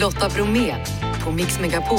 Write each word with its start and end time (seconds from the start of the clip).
Lotta 0.00 0.28
Bromé 0.28 0.74
på 1.24 1.32
Mix 1.32 1.60
Megapol. 1.60 1.98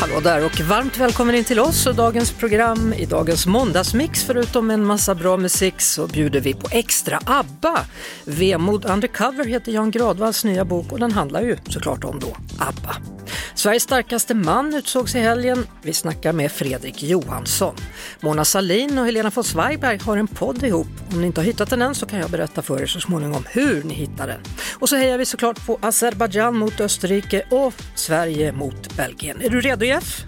Hallå 0.00 0.20
där 0.20 0.44
och 0.44 0.60
varmt 0.60 0.98
välkommen 0.98 1.34
in 1.34 1.44
till 1.44 1.60
oss 1.60 1.86
och 1.86 1.94
dagens 1.94 2.32
program. 2.32 2.92
I 2.92 3.06
dagens 3.06 3.46
måndagsmix, 3.46 4.24
förutom 4.24 4.70
en 4.70 4.84
massa 4.84 5.14
bra 5.14 5.36
musik, 5.36 5.80
så 5.80 6.06
bjuder 6.06 6.40
vi 6.40 6.54
på 6.54 6.68
extra 6.70 7.18
ABBA. 7.24 7.80
Vemod 8.24 8.84
Undercover 8.84 9.44
heter 9.44 9.72
Jan 9.72 9.90
Gradvalls 9.90 10.44
nya 10.44 10.64
bok 10.64 10.92
och 10.92 10.98
den 10.98 11.12
handlar 11.12 11.42
ju 11.42 11.56
såklart 11.68 12.04
om 12.04 12.20
då 12.20 12.36
ABBA. 12.58 13.21
Sveriges 13.54 13.82
starkaste 13.82 14.34
man 14.34 14.74
utsågs 14.74 15.14
i 15.14 15.18
helgen. 15.18 15.66
Vi 15.82 15.92
snackar 15.92 16.32
med 16.32 16.52
Fredrik 16.52 17.02
Johansson. 17.02 17.74
Mona 18.20 18.44
Salin 18.44 18.98
och 18.98 19.06
Helena 19.06 19.30
von 19.34 19.44
Zweigbergg 19.44 20.02
har 20.02 20.16
en 20.16 20.26
podd 20.26 20.62
ihop. 20.62 20.86
Om 21.12 21.20
ni 21.20 21.26
inte 21.26 21.40
har 21.40 21.46
hittat 21.46 21.70
den 21.70 21.82
än 21.82 21.94
så 21.94 22.06
kan 22.06 22.18
jag 22.18 22.30
berätta 22.30 22.62
för 22.62 22.82
er 22.82 22.86
så 22.86 23.00
småningom 23.00 23.44
hur 23.50 23.82
ni 23.82 23.94
hittar 23.94 24.26
den. 24.26 24.40
Och 24.78 24.88
så 24.88 24.96
hejar 24.96 25.18
vi 25.18 25.24
såklart 25.26 25.66
på 25.66 25.78
Azerbajdzjan 25.82 26.56
mot 26.56 26.80
Österrike 26.80 27.42
och 27.50 27.74
Sverige 27.94 28.52
mot 28.52 28.96
Belgien. 28.96 29.40
Är 29.42 29.50
du 29.50 29.60
redo 29.60 29.84
Jeff? 29.84 30.24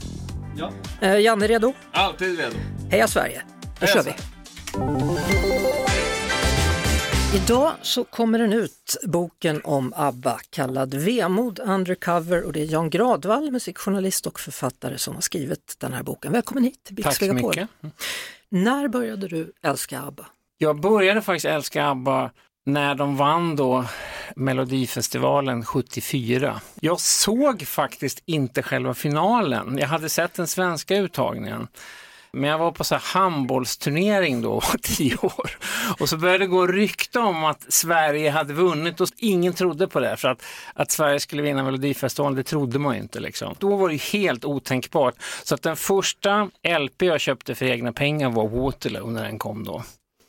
Ja. 0.57 0.73
Eh, 1.01 1.21
Janne 1.21 1.47
redo? 1.47 1.73
Alltid 1.93 2.39
redo. 2.39 2.57
Heja 2.91 3.09
Sverige! 3.09 3.43
Då 3.81 3.87
Heja 3.87 3.95
kör 3.95 4.03
vi! 4.03 4.15
Idag 7.35 7.73
så 7.83 8.05
kommer 8.05 8.39
den 8.39 8.53
ut, 8.53 8.97
boken 9.05 9.61
om 9.65 9.93
ABBA 9.97 10.39
kallad 10.51 10.95
Vemod 10.95 11.59
Undercover 11.59 12.45
och 12.45 12.53
det 12.53 12.61
är 12.61 12.73
Jan 12.73 12.91
Gradvall, 12.91 13.51
musikjournalist 13.51 14.27
och 14.27 14.41
författare 14.41 14.99
som 14.99 15.15
har 15.15 15.21
skrivit 15.21 15.77
den 15.79 15.93
här 15.93 16.03
boken. 16.03 16.33
Välkommen 16.33 16.65
hit 16.65 16.85
till 16.85 17.03
Tack 17.03 17.17
så 17.17 17.33
mycket. 17.33 17.69
När 18.49 18.89
började 18.89 19.29
du 19.29 19.53
älska 19.63 20.01
ABBA? 20.01 20.27
Jag 20.59 20.81
började 20.81 21.23
faktiskt 21.23 21.45
älska 21.45 21.87
ABBA 21.87 22.31
när 22.67 22.95
de 22.95 23.17
vann 23.17 23.57
då 23.57 23.85
Melodifestivalen 24.37 25.65
74. 25.65 26.61
Jag 26.81 27.01
såg 27.01 27.67
faktiskt 27.67 28.23
inte 28.25 28.63
själva 28.63 28.95
finalen. 28.95 29.79
Jag 29.79 29.89
hade 29.89 30.09
sett 30.09 30.35
den 30.35 30.47
svenska 30.47 30.97
uttagningen. 30.97 31.69
Men 32.35 32.51
jag 32.51 32.59
var 32.59 32.73
på 32.73 32.85
så 32.85 32.95
här 32.95 33.03
handbollsturnering 33.05 34.43
då, 34.43 34.61
tio 34.83 35.17
år. 35.17 35.59
Och 35.99 36.09
så 36.09 36.17
började 36.17 36.39
det 36.39 36.47
gå 36.47 36.67
rykte 36.67 37.19
om 37.19 37.45
att 37.45 37.73
Sverige 37.73 38.31
hade 38.31 38.55
vunnit 38.55 39.01
och 39.01 39.09
ingen 39.17 39.53
trodde 39.53 39.89
på 39.89 40.01
det. 40.01 40.17
För 40.17 40.29
att, 40.29 40.43
att 40.75 40.91
Sverige 40.91 41.21
skulle 41.21 41.43
vinna 41.43 41.65
Melodifestivalen, 41.65 42.37
det 42.37 42.43
trodde 42.43 42.79
man 42.79 42.95
ju 42.95 43.01
inte. 43.01 43.21
Liksom. 43.21 43.55
Då 43.59 43.77
var 43.77 43.89
det 43.89 44.03
helt 44.03 44.45
otänkbart. 44.45 45.15
Så 45.45 45.55
att 45.55 45.63
den 45.63 45.77
första 45.77 46.51
LP 46.81 47.03
jag 47.03 47.21
köpte 47.21 47.55
för 47.55 47.67
egna 47.67 47.93
pengar 47.93 48.31
var 48.31 48.49
Waterloo 48.49 49.11
när 49.11 49.23
den 49.23 49.39
kom 49.39 49.65
då. 49.65 49.83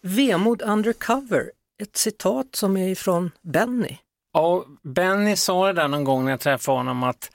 Vemod 0.03 0.61
Undercover, 0.61 1.52
ett 1.81 1.98
citat 1.98 2.48
som 2.52 2.78
är 2.78 2.89
ifrån 2.89 3.31
Benny. 3.42 3.98
Ja, 4.33 4.66
Benny 4.83 5.36
sa 5.36 5.67
det 5.67 5.73
där 5.73 5.88
någon 5.88 6.03
gång 6.03 6.26
när 6.26 6.31
jag 6.31 6.39
träffade 6.39 6.78
honom 6.78 7.03
att 7.03 7.31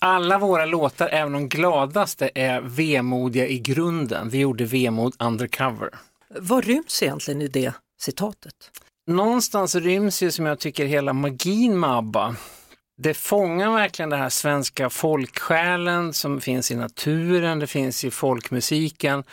alla 0.00 0.38
våra 0.38 0.66
låtar, 0.66 1.08
även 1.08 1.32
de 1.32 1.48
gladaste, 1.48 2.30
är 2.34 2.60
vemodiga 2.60 3.46
i 3.46 3.58
grunden. 3.58 4.28
Vi 4.28 4.38
gjorde 4.38 4.64
vemod 4.64 5.14
undercover. 5.18 5.90
Vad 6.38 6.64
ryms 6.64 7.02
egentligen 7.02 7.42
i 7.42 7.48
det 7.48 7.72
citatet? 8.00 8.70
Någonstans 9.06 9.74
ryms 9.74 10.22
ju 10.22 10.30
som 10.30 10.46
jag 10.46 10.58
tycker 10.58 10.86
hela 10.86 11.12
magin 11.12 11.80
med 11.80 11.90
ABBA. 11.90 12.36
Det 13.02 13.14
fångar 13.14 13.70
verkligen 13.70 14.10
den 14.10 14.20
här 14.20 14.28
svenska 14.28 14.90
folksjälen 14.90 16.12
som 16.12 16.40
finns 16.40 16.70
i 16.70 16.74
naturen, 16.74 17.58
det 17.58 17.66
finns 17.66 18.04
i 18.04 18.10
folkmusiken. 18.10 19.24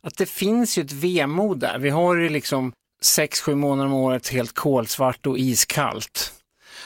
Att 0.00 0.16
det 0.16 0.26
finns 0.26 0.78
ju 0.78 0.82
ett 0.82 0.92
vemod 0.92 1.58
där. 1.58 1.78
Vi 1.78 1.90
har 1.90 2.14
ju 2.16 2.28
liksom 2.28 2.72
sex, 3.02 3.40
sju 3.40 3.54
månader 3.54 3.86
om 3.86 3.94
året 3.94 4.28
helt 4.28 4.52
kolsvart 4.54 5.26
och 5.26 5.38
iskallt. 5.38 6.32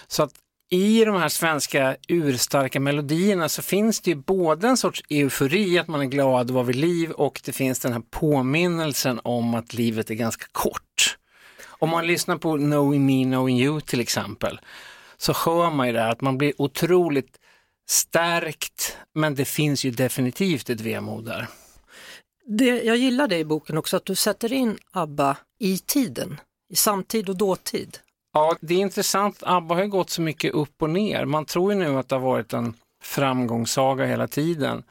Så 0.07 0.23
att 0.23 0.33
i 0.71 1.05
de 1.05 1.17
här 1.17 1.29
svenska 1.29 1.97
urstarka 2.09 2.81
melodierna 2.81 3.49
så 3.49 3.63
finns 3.63 4.01
det 4.01 4.11
ju 4.11 4.17
både 4.17 4.69
en 4.69 4.77
sorts 4.77 5.03
eufori, 5.09 5.79
att 5.79 5.89
man 5.89 6.01
är 6.01 6.05
glad 6.05 6.51
och 6.51 6.55
var 6.55 6.65
vid 6.65 6.77
liv 6.77 7.11
och 7.11 7.41
det 7.45 7.53
finns 7.53 7.79
den 7.79 7.93
här 7.93 8.03
påminnelsen 8.11 9.21
om 9.25 9.55
att 9.55 9.75
livet 9.75 10.11
är 10.11 10.15
ganska 10.15 10.47
kort. 10.53 11.19
Om 11.67 11.89
man 11.89 12.07
lyssnar 12.07 12.37
på 12.37 12.57
Knowing 12.57 13.07
Me, 13.07 13.25
Knowing 13.25 13.61
You 13.61 13.81
till 13.81 14.01
exempel, 14.01 14.61
så 15.17 15.33
hör 15.33 15.71
man 15.71 15.87
ju 15.87 15.93
där 15.93 16.09
att 16.09 16.21
man 16.21 16.39
blir 16.39 16.53
otroligt 16.63 17.39
stärkt, 17.89 18.97
men 19.15 19.35
det 19.35 19.45
finns 19.45 19.85
ju 19.85 19.91
definitivt 19.91 20.71
ett 20.71 20.81
vemod 20.81 21.25
där. 21.25 21.47
Det, 22.59 22.83
jag 22.83 22.97
gillar 22.97 23.29
det 23.29 23.39
i 23.39 23.45
boken 23.45 23.79
också, 23.79 23.97
att 23.97 24.07
du 24.07 24.15
sätter 24.15 24.53
in 24.53 24.79
ABBA 24.93 25.37
i 25.59 25.79
tiden, 25.79 26.41
i 26.73 26.77
samtid 26.77 27.29
och 27.29 27.37
dåtid. 27.37 27.99
Ja, 28.33 28.57
det 28.61 28.75
är 28.75 28.79
intressant. 28.79 29.43
ABBA 29.43 29.75
har 29.75 29.83
ju 29.83 29.89
gått 29.89 30.11
så 30.11 30.23
mycket 30.23 30.55
upp 30.55 30.83
och 30.83 30.91
ner. 30.91 31.25
Man 31.25 31.45
tror 31.45 31.73
ju 31.73 31.79
nu 31.79 31.99
att 31.99 32.09
det 32.09 32.15
har 32.15 32.21
varit 32.21 32.53
en 32.53 32.75
framgångssaga 33.03 34.07
hela 34.07 34.29
tiden. 34.29 34.83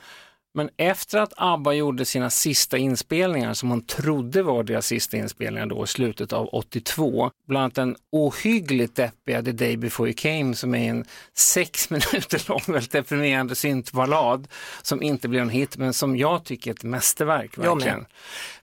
Men 0.54 0.70
efter 0.78 1.20
att 1.20 1.34
ABBA 1.38 1.74
gjorde 1.74 2.06
sina 2.06 2.30
sista 2.30 2.78
inspelningar, 2.78 3.54
som 3.54 3.70
man 3.70 3.82
trodde 3.82 4.44
var 4.44 4.64
deras 4.64 4.86
sista 4.86 5.18
inspelningar 5.18 5.66
då 5.66 5.84
i 5.84 5.88
slutet 5.88 6.34
av 6.34 6.48
82, 6.48 7.32
bland 7.48 7.64
annat 7.64 7.78
en 7.78 7.96
ohyggligt 8.12 8.96
deppiga 8.96 9.44
The 9.44 9.52
Day 9.52 9.78
Before 9.78 10.10
You 10.10 10.16
Came 10.16 10.56
som 10.56 10.76
är 10.76 10.90
en 10.90 11.06
sex 11.34 11.90
minuter 11.90 12.50
lång, 12.50 12.62
väldigt 12.68 12.92
deprimerande 12.92 13.56
syntballad 13.56 14.48
som 14.82 15.04
inte 15.04 15.28
blev 15.28 15.42
en 15.42 15.50
hit, 15.50 15.78
men 15.78 15.94
som 15.94 16.18
jag 16.18 16.44
tycker 16.44 16.72
är 16.72 16.76
ett 16.76 16.84
mästerverk. 16.84 17.58
Verkligen. 17.58 18.06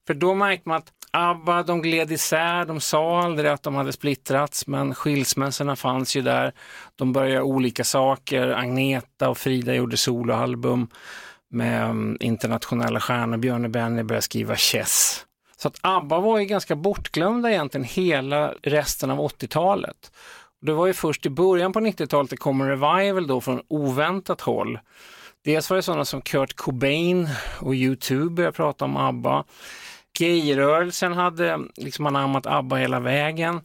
För 0.07 0.15
då 0.15 0.35
märkte 0.35 0.69
man 0.69 0.79
att 0.79 0.93
ABBA, 1.17 1.63
de 1.63 1.83
gled 1.83 2.13
isär, 2.13 2.65
de 2.65 2.81
sa 2.81 3.23
aldrig 3.23 3.51
att 3.51 3.63
de 3.63 3.75
hade 3.75 3.93
splittrats, 3.93 4.67
men 4.67 4.95
skilsmässorna 4.95 5.77
fanns 5.77 6.17
ju 6.17 6.23
där. 6.23 6.53
De 6.97 7.13
började 7.13 7.35
göra 7.35 7.45
olika 7.45 7.85
saker, 7.85 8.49
Agneta 8.49 9.29
och 9.29 9.39
Frida 9.39 9.75
gjorde 9.75 9.97
soloalbum 9.97 10.89
med 11.51 11.85
mm, 11.85 12.17
internationella 12.21 13.01
stjärnor, 13.01 13.37
Björn 13.37 13.65
och 13.65 13.71
Benny 13.71 14.03
började 14.03 14.23
skriva 14.23 14.57
Chess. 14.57 15.25
Så 15.57 15.69
att 15.69 15.79
ABBA 15.81 16.21
var 16.21 16.39
ju 16.39 16.45
ganska 16.45 16.77
bortglömda 16.77 17.51
egentligen 17.51 17.85
hela 17.85 18.55
resten 18.63 19.11
av 19.11 19.19
80-talet. 19.19 20.13
Det 20.61 20.73
var 20.73 20.87
ju 20.87 20.93
först 20.93 21.27
i 21.27 21.31
början 21.31 21.73
på 21.73 21.81
90-talet 21.81 22.31
det 22.31 22.37
kom 22.37 22.61
en 22.61 22.69
revival 22.69 23.27
då 23.27 23.41
från 23.41 23.63
oväntat 23.69 24.41
håll. 24.41 24.79
Dels 25.45 25.71
var 25.71 25.77
det 25.77 25.83
sådana 25.83 26.05
som 26.05 26.23
Kurt 26.23 26.57
Cobain 26.57 27.29
och 27.61 27.75
U2 27.75 28.31
började 28.31 28.57
prata 28.57 28.85
om 28.85 28.97
ABBA. 28.97 29.45
Gayrörelsen 30.19 31.13
hade 31.13 31.61
liksom 31.77 32.07
anammat 32.07 32.47
ABBA 32.47 32.77
hela 32.77 33.01
vägen. 33.01 33.61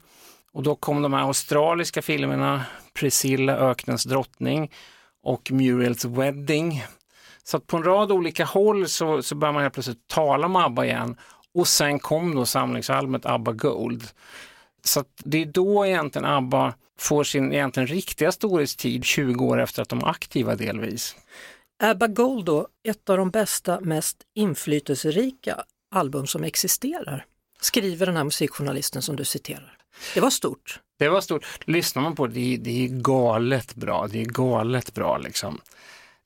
Och 0.54 0.64
då 0.64 0.76
kom 0.76 1.02
de 1.02 1.14
här 1.14 1.22
australiska 1.22 2.02
filmerna 2.02 2.66
Priscilla, 2.94 3.58
Öknens 3.58 4.04
drottning 4.04 4.72
och 5.24 5.52
Muriels 5.52 6.06
Wedding. 6.06 6.84
Så 7.44 7.58
att 7.58 7.68
på 7.68 7.78
en 7.78 7.84
rad 7.84 8.12
olika 8.12 8.46
håll 8.46 8.88
så, 8.88 9.22
så 9.22 9.36
började 9.36 9.54
man 9.54 9.62
helt 9.62 9.74
plötsligt 9.74 10.08
tala 10.08 10.46
om 10.46 10.56
ABBA 10.56 10.86
igen. 10.86 11.16
Och 11.54 11.68
sen 11.68 12.00
kom 12.00 12.36
då 12.36 12.46
samlingsalbumet 12.46 13.26
ABBA 13.26 13.52
Gold. 13.52 14.08
Så 14.84 15.00
att 15.00 15.22
det 15.24 15.42
är 15.42 15.46
då 15.46 15.86
egentligen 15.86 16.26
ABBA 16.26 16.74
får 17.00 17.24
sin 17.24 17.54
egentligen 17.54 17.88
riktiga 17.88 18.32
storhetstid 18.32 19.06
20 19.06 19.46
år 19.46 19.62
efter 19.62 19.82
att 19.82 19.90
de 19.90 20.00
är 20.00 20.08
aktiva 20.08 20.56
delvis. 20.56 21.16
ABBA 21.84 22.08
Gold 22.08 22.46
då, 22.46 22.68
ett 22.84 23.10
av 23.10 23.18
de 23.18 23.30
bästa, 23.30 23.80
mest 23.80 24.18
inflytelserika 24.36 25.64
album 25.92 26.28
som 26.28 26.44
existerar, 26.44 27.26
skriver 27.62 28.06
den 28.06 28.18
här 28.18 28.24
musikjournalisten 28.24 29.02
som 29.02 29.16
du 29.16 29.26
citerar. 29.26 29.78
Det 30.14 30.20
var 30.20 30.30
stort. 30.30 30.80
Det 31.00 31.10
var 31.10 31.22
stort. 31.22 31.46
Lyssnar 31.66 32.02
man 32.02 32.16
på 32.16 32.28
det, 32.28 32.34
det 32.34 32.54
är, 32.54 32.58
det 32.58 32.86
är 32.86 32.88
galet 32.88 33.76
bra. 33.76 34.08
Det 34.08 34.22
är 34.22 34.26
galet 34.26 34.94
bra 34.94 35.18
liksom. 35.18 35.62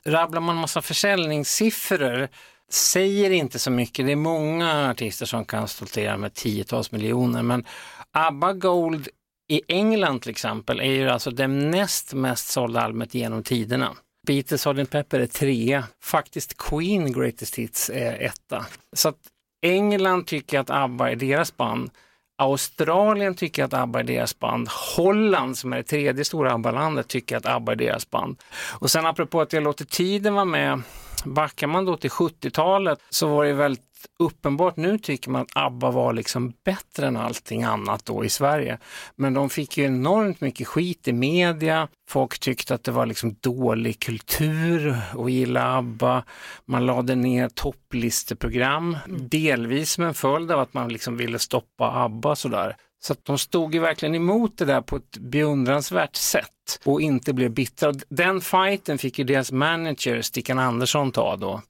Rabblar 0.05 0.41
man 0.41 0.55
massa 0.55 0.81
försäljningssiffror 0.81 2.27
säger 2.69 3.29
inte 3.29 3.59
så 3.59 3.71
mycket. 3.71 4.05
Det 4.05 4.11
är 4.11 4.15
många 4.15 4.89
artister 4.91 5.25
som 5.25 5.45
kan 5.45 5.67
stoltera 5.67 6.17
med 6.17 6.33
tiotals 6.33 6.91
miljoner, 6.91 7.43
men 7.43 7.65
ABBA 8.11 8.53
Gold 8.53 9.07
i 9.47 9.61
England 9.67 10.21
till 10.21 10.31
exempel 10.31 10.79
är 10.79 10.91
ju 10.91 11.09
alltså 11.09 11.31
det 11.31 11.47
näst 11.47 12.13
mest 12.13 12.47
sålda 12.47 12.81
albumet 12.81 13.13
genom 13.13 13.43
tiderna. 13.43 13.95
Beatles 14.27 14.61
Sgt. 14.61 14.89
Pepper 14.89 15.19
är 15.19 15.27
trea, 15.27 15.83
faktiskt 16.03 16.57
Queen 16.57 17.13
Greatest 17.13 17.55
Hits 17.55 17.89
är 17.89 18.21
etta. 18.21 18.65
Så 18.93 19.09
att 19.09 19.17
England 19.65 20.27
tycker 20.27 20.59
att 20.59 20.69
ABBA 20.69 21.11
är 21.11 21.15
deras 21.15 21.57
band. 21.57 21.89
Australien 22.37 23.35
tycker 23.35 23.63
att 23.63 23.73
ABBA 23.73 23.99
är 23.99 24.03
deras 24.03 24.39
band. 24.39 24.69
Holland 24.97 25.57
som 25.57 25.73
är 25.73 25.77
det 25.77 25.83
tredje 25.83 26.25
stora 26.25 26.53
ABBA-landet 26.53 27.07
tycker 27.07 27.37
att 27.37 27.45
ABBA 27.45 27.71
är 27.71 27.75
deras 27.75 28.09
band. 28.09 28.37
Och 28.79 28.91
sen 28.91 29.05
apropå 29.05 29.41
att 29.41 29.53
jag 29.53 29.63
låter 29.63 29.85
tiden 29.85 30.33
vara 30.33 30.45
med 30.45 30.81
Backar 31.25 31.67
man 31.67 31.85
då 31.85 31.97
till 31.97 32.09
70-talet 32.09 32.99
så 33.09 33.27
var 33.27 33.45
det 33.45 33.53
väldigt 33.53 33.81
uppenbart, 34.19 34.77
nu 34.77 34.97
tycker 34.97 35.29
man 35.29 35.41
att 35.41 35.51
ABBA 35.55 35.91
var 35.91 36.13
liksom 36.13 36.53
bättre 36.63 37.07
än 37.07 37.17
allting 37.17 37.63
annat 37.63 38.05
då 38.05 38.25
i 38.25 38.29
Sverige. 38.29 38.77
Men 39.15 39.33
de 39.33 39.49
fick 39.49 39.77
ju 39.77 39.85
enormt 39.85 40.41
mycket 40.41 40.67
skit 40.67 41.07
i 41.07 41.13
media. 41.13 41.87
Folk 42.09 42.39
tyckte 42.39 42.75
att 42.75 42.83
det 42.83 42.91
var 42.91 43.05
liksom 43.05 43.35
dålig 43.41 43.99
kultur 43.99 44.97
att 45.17 45.31
gilla 45.31 45.77
ABBA. 45.77 46.23
Man 46.65 46.85
lade 46.85 47.15
ner 47.15 47.49
topplisteprogram, 47.49 48.97
delvis 49.07 49.91
som 49.91 50.03
en 50.03 50.13
följd 50.13 50.51
av 50.51 50.59
att 50.59 50.73
man 50.73 50.89
liksom 50.89 51.17
ville 51.17 51.39
stoppa 51.39 51.91
ABBA 51.91 52.35
sådär. 52.35 52.75
Så 53.05 53.13
att 53.13 53.25
de 53.25 53.37
stod 53.37 53.73
ju 53.73 53.79
verkligen 53.79 54.15
emot 54.15 54.57
det 54.57 54.65
där 54.65 54.81
på 54.81 54.95
ett 54.95 55.17
beundransvärt 55.17 56.15
sätt 56.15 56.79
och 56.83 57.01
inte 57.01 57.33
blev 57.33 57.51
bittra. 57.51 57.93
Den 58.09 58.41
fighten 58.41 58.97
fick 58.97 59.19
ju 59.19 59.25
deras 59.25 59.51
manager 59.51 60.21
Stickan 60.21 60.59
Andersson 60.59 61.11
ta 61.11 61.35
då. 61.35 61.61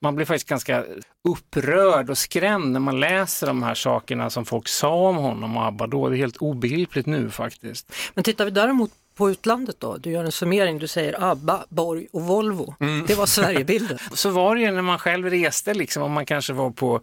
Man 0.00 0.16
blir 0.16 0.26
faktiskt 0.26 0.48
ganska 0.48 0.84
upprörd 1.28 2.10
och 2.10 2.18
skrämd 2.18 2.72
när 2.72 2.80
man 2.80 3.00
läser 3.00 3.46
de 3.46 3.62
här 3.62 3.74
sakerna 3.74 4.30
som 4.30 4.44
folk 4.44 4.68
sa 4.68 4.94
om 4.94 5.16
honom 5.16 5.56
och 5.56 5.64
ABBA 5.64 5.86
då. 5.86 6.08
Det 6.08 6.16
är 6.16 6.18
helt 6.18 6.36
obegripligt 6.36 7.06
nu 7.06 7.30
faktiskt. 7.30 7.92
Men 8.14 8.24
tittar 8.24 8.44
vi 8.44 8.50
däremot 8.50 8.90
på 9.14 9.30
utlandet 9.30 9.76
då? 9.80 9.96
Du 9.96 10.10
gör 10.10 10.24
en 10.24 10.32
summering, 10.32 10.78
du 10.78 10.88
säger 10.88 11.30
ABBA, 11.30 11.64
Borg 11.68 12.06
och 12.12 12.22
Volvo. 12.22 12.74
Mm. 12.80 13.04
Det 13.06 13.14
var 13.14 13.26
Sverigebilden. 13.26 13.98
Så 14.12 14.30
var 14.30 14.54
det 14.54 14.60
ju 14.60 14.70
när 14.70 14.82
man 14.82 14.98
själv 14.98 15.30
reste, 15.30 15.74
liksom, 15.74 16.02
om 16.02 16.12
man 16.12 16.26
kanske 16.26 16.52
var 16.52 16.70
på 16.70 17.00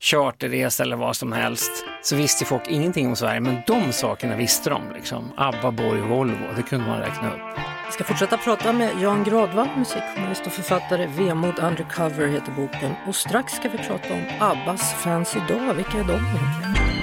charterresa 0.00 0.82
eller 0.82 0.96
vad 0.96 1.16
som 1.16 1.32
helst, 1.32 1.70
så 2.02 2.16
visste 2.16 2.44
folk 2.44 2.62
ingenting 2.68 3.08
om 3.08 3.16
Sverige, 3.16 3.40
men 3.40 3.56
de 3.66 3.92
sakerna 3.92 4.36
visste 4.36 4.70
de. 4.70 4.82
Liksom. 4.94 5.32
ABBA, 5.36 5.70
Borg 5.70 6.02
och 6.02 6.08
Volvo, 6.08 6.52
det 6.56 6.62
kunde 6.62 6.86
man 6.86 7.00
räkna 7.00 7.34
upp. 7.34 7.58
Vi 7.86 7.92
ska 7.92 8.04
fortsätta 8.04 8.36
prata 8.36 8.72
med 8.72 9.02
Jan 9.02 9.24
Gradvall, 9.24 9.68
musikjournalist 9.76 10.46
och 10.46 10.52
författare. 10.52 11.06
Vemod 11.06 11.58
Undercover 11.58 12.26
heter 12.26 12.52
boken. 12.52 12.92
Och 13.06 13.16
strax 13.16 13.52
ska 13.52 13.68
vi 13.68 13.78
prata 13.78 14.14
om 14.14 14.24
Abbas 14.40 14.94
fans 14.94 15.36
idag. 15.36 15.74
Vilka 15.74 15.98
är 15.98 16.04
de 16.04 16.93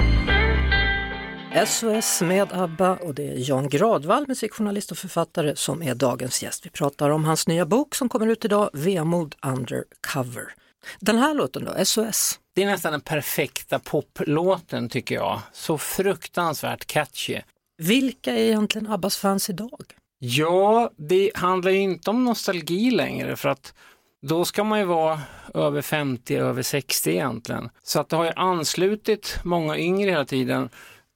SOS 1.56 2.22
med 2.22 2.54
ABBA 2.54 2.96
och 2.96 3.16
det 3.16 3.28
är 3.28 3.50
Jan 3.50 3.70
Gradvall, 3.70 4.28
musikjournalist 4.28 4.92
och 4.92 4.98
författare 4.98 5.56
som 5.56 5.84
är 5.84 5.96
dagens 5.96 6.44
gäst. 6.44 6.66
Vi 6.66 6.70
pratar 6.70 7.10
om 7.10 7.26
hans 7.26 7.48
nya 7.48 7.66
bok 7.66 7.96
som 7.96 8.10
kommer 8.10 8.28
ut 8.28 8.46
idag, 8.46 8.70
Vemod 8.74 9.36
Undercover. 9.46 10.54
Den 11.00 11.18
här 11.18 11.34
låten 11.34 11.66
då, 11.66 11.86
SOS? 11.86 12.40
Det 12.56 12.64
är 12.64 12.66
nästan 12.66 12.92
den 12.92 13.02
perfekta 13.02 13.80
poplåten 13.80 14.90
tycker 14.90 15.16
jag. 15.16 15.42
Så 15.54 15.78
fruktansvärt 15.78 16.86
catchy. 16.86 17.40
Vilka 17.78 18.32
är 18.32 18.40
egentligen 18.40 18.92
Abbas 18.92 19.18
fans 19.18 19.50
idag? 19.50 19.84
Ja, 20.20 20.92
det 20.98 21.32
handlar 21.36 21.72
ju 21.72 21.80
inte 21.80 22.10
om 22.10 22.24
nostalgi 22.24 22.92
längre 22.92 23.36
för 23.36 23.50
att 23.50 23.74
då 24.22 24.46
ska 24.46 24.64
man 24.64 24.80
ju 24.80 24.86
vara 24.86 25.22
över 25.54 25.82
50, 25.82 26.36
över 26.36 26.62
60 26.62 27.10
egentligen. 27.10 27.70
Så 27.84 28.00
att 28.00 28.10
det 28.10 28.16
har 28.16 28.26
ju 28.26 28.32
anslutit 28.36 29.40
många 29.44 29.78
yngre 29.78 30.10
hela 30.12 30.26
tiden. 30.26 30.70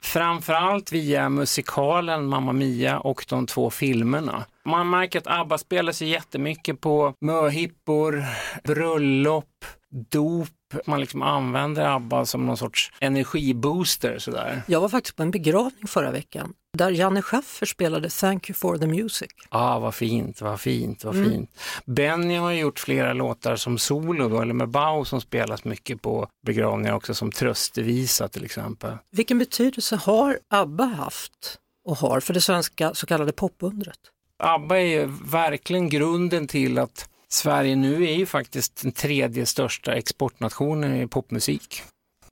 Framförallt 0.06 0.92
via 0.92 1.30
musikalen 1.30 2.26
Mamma 2.26 2.54
Mia 2.54 3.00
och 3.00 3.26
de 3.30 3.46
två 3.46 3.70
filmerna. 3.70 4.46
Man 4.66 4.90
märker 4.90 5.20
att 5.20 5.28
ABBA 5.28 5.58
spelar 5.58 5.92
sig 5.92 6.10
jättemycket 6.10 6.82
på 6.82 7.14
möhippor, 7.22 8.24
bröllop, 8.64 9.66
dop. 9.96 10.50
Man 10.86 11.00
liksom 11.00 11.22
använder 11.22 11.86
ABBA 11.86 12.26
som 12.26 12.46
någon 12.46 12.58
sorts 12.58 12.92
energibooster 13.00 14.20
sådär. 14.20 14.62
Jag 14.68 14.82
var 14.82 14.90
faktiskt 14.90 15.16
på 15.16 15.24
en 15.24 15.32
begravning 15.32 15.88
förra 15.88 16.12
veckan 16.12 16.54
där 16.78 16.92
Janne 16.92 17.22
Schaffer 17.22 17.66
spelade 17.66 18.10
Thank 18.10 18.50
you 18.50 18.56
for 18.56 18.78
the 18.78 18.88
music. 18.88 19.30
ah, 19.50 19.80
vad 19.80 19.96
fint, 19.96 20.42
vad 20.42 20.62
fint, 20.62 21.04
vad 21.04 21.16
mm. 21.16 21.30
fint. 21.30 21.50
Benny 21.86 22.36
har 22.36 22.52
gjort 22.52 22.80
flera 22.80 23.14
låtar 23.14 23.56
som 23.56 23.78
solo 23.78 24.30
då, 24.30 24.42
eller 24.42 24.54
med 24.54 24.70
Bau 24.70 25.06
som 25.06 25.22
spelas 25.22 25.64
mycket 25.64 26.02
på 26.02 26.28
begravningar 26.46 26.94
också 26.94 27.14
som 27.14 27.32
tröstevisa 27.32 28.28
till 28.28 28.46
exempel. 28.46 28.98
Vilken 29.12 29.38
betydelse 29.38 29.96
har 29.96 30.40
ABBA 30.50 30.84
haft 30.86 31.60
och 31.86 31.98
har 31.98 32.20
för 32.20 32.34
det 32.34 32.42
svenska 32.42 32.94
så 32.94 33.06
kallade 33.06 33.32
popundret? 33.32 34.00
ABBA 34.44 34.78
är 34.80 34.86
ju 34.86 35.12
verkligen 35.26 35.90
grunden 35.90 36.48
till 36.48 36.78
att 36.78 37.10
Sverige 37.36 37.76
nu 37.76 38.04
är 38.04 38.16
ju 38.16 38.26
faktiskt 38.26 38.82
den 38.82 38.92
tredje 38.92 39.46
största 39.46 39.94
exportnationen 39.94 40.96
i 41.02 41.08
popmusik. 41.08 41.82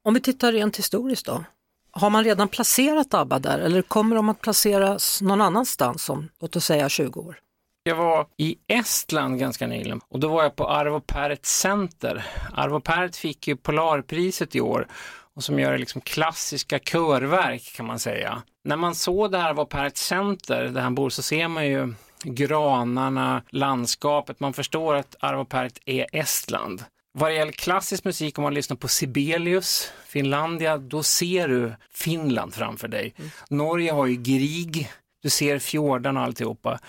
Om 0.03 0.13
vi 0.13 0.19
tittar 0.19 0.51
rent 0.51 0.77
historiskt 0.79 1.25
då, 1.25 1.43
har 1.91 2.09
man 2.09 2.23
redan 2.23 2.47
placerat 2.47 3.13
ABBA 3.13 3.39
där 3.39 3.59
eller 3.59 3.81
kommer 3.81 4.15
de 4.15 4.29
att 4.29 4.41
placeras 4.41 5.21
någon 5.21 5.41
annanstans 5.41 6.09
om, 6.09 6.29
låt 6.39 6.55
oss 6.55 6.65
säga 6.65 6.89
20 6.89 7.19
år? 7.19 7.39
Jag 7.83 7.95
var 7.95 8.27
i 8.37 8.55
Estland 8.67 9.39
ganska 9.39 9.67
nyligen 9.67 10.01
och 10.09 10.19
då 10.19 10.27
var 10.27 10.43
jag 10.43 10.55
på 10.55 10.69
Arvo 10.69 10.99
Pärt 10.99 11.45
Center. 11.45 12.25
Arvo 12.53 12.79
Pärt 12.79 13.15
fick 13.15 13.47
ju 13.47 13.55
Polarpriset 13.55 14.55
i 14.55 14.61
år 14.61 14.87
och 15.33 15.43
som 15.43 15.59
gör 15.59 15.77
liksom 15.77 16.01
klassiska 16.01 16.79
körverk 16.79 17.73
kan 17.75 17.85
man 17.85 17.99
säga. 17.99 18.41
När 18.63 18.77
man 18.77 18.95
såg 18.95 19.31
det 19.31 19.37
här 19.37 19.49
Arvo 19.49 19.65
Pärt 19.65 19.97
Center 19.97 20.63
där 20.65 20.81
han 20.81 20.95
bor 20.95 21.09
så 21.09 21.21
ser 21.21 21.47
man 21.47 21.67
ju 21.67 21.93
granarna, 22.23 23.43
landskapet. 23.49 24.39
Man 24.39 24.53
förstår 24.53 24.95
att 24.95 25.15
Arvo 25.19 25.45
Pärt 25.45 25.79
är 25.85 26.05
Estland. 26.11 26.83
Vad 27.11 27.31
det 27.31 27.35
gäller 27.35 27.51
klassisk 27.51 28.03
musik, 28.03 28.37
om 28.37 28.43
man 28.43 28.53
lyssnar 28.53 28.77
på 28.77 28.87
Sibelius, 28.87 29.91
Finlandia, 30.05 30.77
då 30.77 31.03
ser 31.03 31.47
du 31.47 31.73
Finland 31.91 32.53
framför 32.53 32.87
dig. 32.87 33.13
Mm. 33.17 33.29
Norge 33.49 33.91
har 33.91 34.05
ju 34.05 34.15
Grieg, 34.15 34.91
du 35.23 35.29
ser 35.29 35.59
fjordarna 35.59 36.19
och 36.19 36.25
alltihopa. 36.25 36.79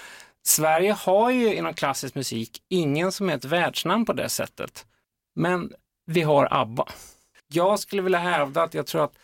Sverige 0.47 0.93
har 0.93 1.31
ju 1.31 1.55
inom 1.55 1.75
klassisk 1.75 2.15
musik 2.15 2.63
ingen 2.69 3.13
som 3.13 3.31
är 3.31 3.35
ett 3.35 3.45
världsnamn 3.45 4.05
på 4.05 4.13
det 4.13 4.29
sättet. 4.29 4.87
Men 5.35 5.73
vi 6.07 6.23
har 6.23 6.49
ABBA. 6.51 6.87
Jag 7.49 7.79
skulle 7.79 8.03
vilja 8.03 8.19
hävda 8.19 8.63
att 8.63 8.75
jag 8.75 8.87
tror 8.87 9.05
att 9.05 9.15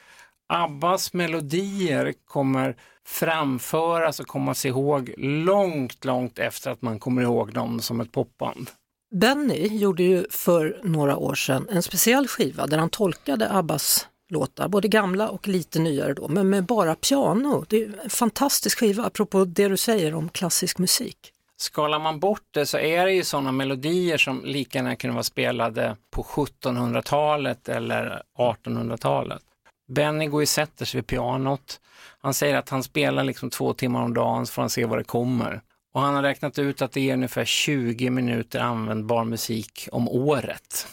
ABBAs 0.53 1.13
melodier 1.13 2.15
kommer 2.27 2.77
framföras 3.07 4.21
och 4.21 4.27
kommas 4.27 4.67
ihåg 4.67 5.15
långt, 5.19 6.05
långt 6.05 6.39
efter 6.39 6.71
att 6.71 6.83
man 6.83 6.99
kommer 6.99 7.23
ihåg 7.23 7.53
dem 7.53 7.81
som 7.81 8.01
ett 8.01 8.13
popband. 8.13 8.71
Benny 9.15 9.67
gjorde 9.67 10.03
ju 10.03 10.25
för 10.31 10.81
några 10.85 11.17
år 11.17 11.35
sedan 11.35 11.69
en 11.71 11.83
speciell 11.83 12.29
skiva 12.29 12.67
där 12.67 12.79
han 12.79 12.91
tolkade 12.91 13.53
Abbas 13.53 14.09
låtar, 14.29 14.69
både 14.69 14.89
gamla 14.89 15.29
och 15.29 15.49
lite 15.49 15.79
nyare 15.79 16.15
då, 16.15 16.29
men 16.29 16.51
med 16.51 16.65
bara 16.65 16.95
piano. 16.95 17.65
Det 17.69 17.85
är 17.85 18.01
en 18.05 18.11
fantastisk 18.11 18.79
skiva, 18.79 19.05
apropå 19.05 19.45
det 19.45 19.69
du 19.69 19.77
säger 19.77 20.15
om 20.15 20.29
klassisk 20.29 20.79
musik. 20.79 21.17
Skalar 21.57 21.99
man 21.99 22.21
bort 22.21 22.47
det 22.51 22.67
så 22.67 22.79
är 22.79 23.07
det 23.07 23.13
ju 23.13 23.25
sådana 23.25 23.53
melodier 23.53 24.19
som 24.19 24.45
lika 24.45 24.79
gärna 24.79 24.97
kunde 24.97 25.15
vara 25.15 25.25
spelade 25.25 25.97
på 26.11 26.23
1700-talet 26.23 27.69
eller 27.69 28.23
1800-talet. 28.39 29.43
Benny 29.91 30.27
går 30.27 30.43
och 30.43 30.49
sätter 30.49 30.85
sig 30.85 30.99
vid 30.99 31.07
pianot. 31.07 31.81
Han 32.23 32.35
säger 32.35 32.57
att 32.57 32.69
han 32.69 32.83
spelar 32.83 33.25
liksom 33.25 33.51
två 33.51 33.73
timmar 33.73 34.03
om 34.03 34.15
dagen 34.15 34.47
så 34.47 34.53
får 34.53 34.63
han 34.63 34.71
se 34.71 34.85
vad 34.85 34.99
det 34.99 35.05
kommer. 35.05 35.61
Och 35.93 36.01
han 36.01 36.15
har 36.15 36.23
räknat 36.23 36.59
ut 36.59 36.83
att 36.83 36.93
det 36.93 37.11
är 37.11 37.15
ungefär 37.15 37.45
20 37.45 38.11
minuter 38.11 38.61
användbar 38.61 39.25
musik 39.25 39.89
om 39.93 40.09
året. 40.09 40.87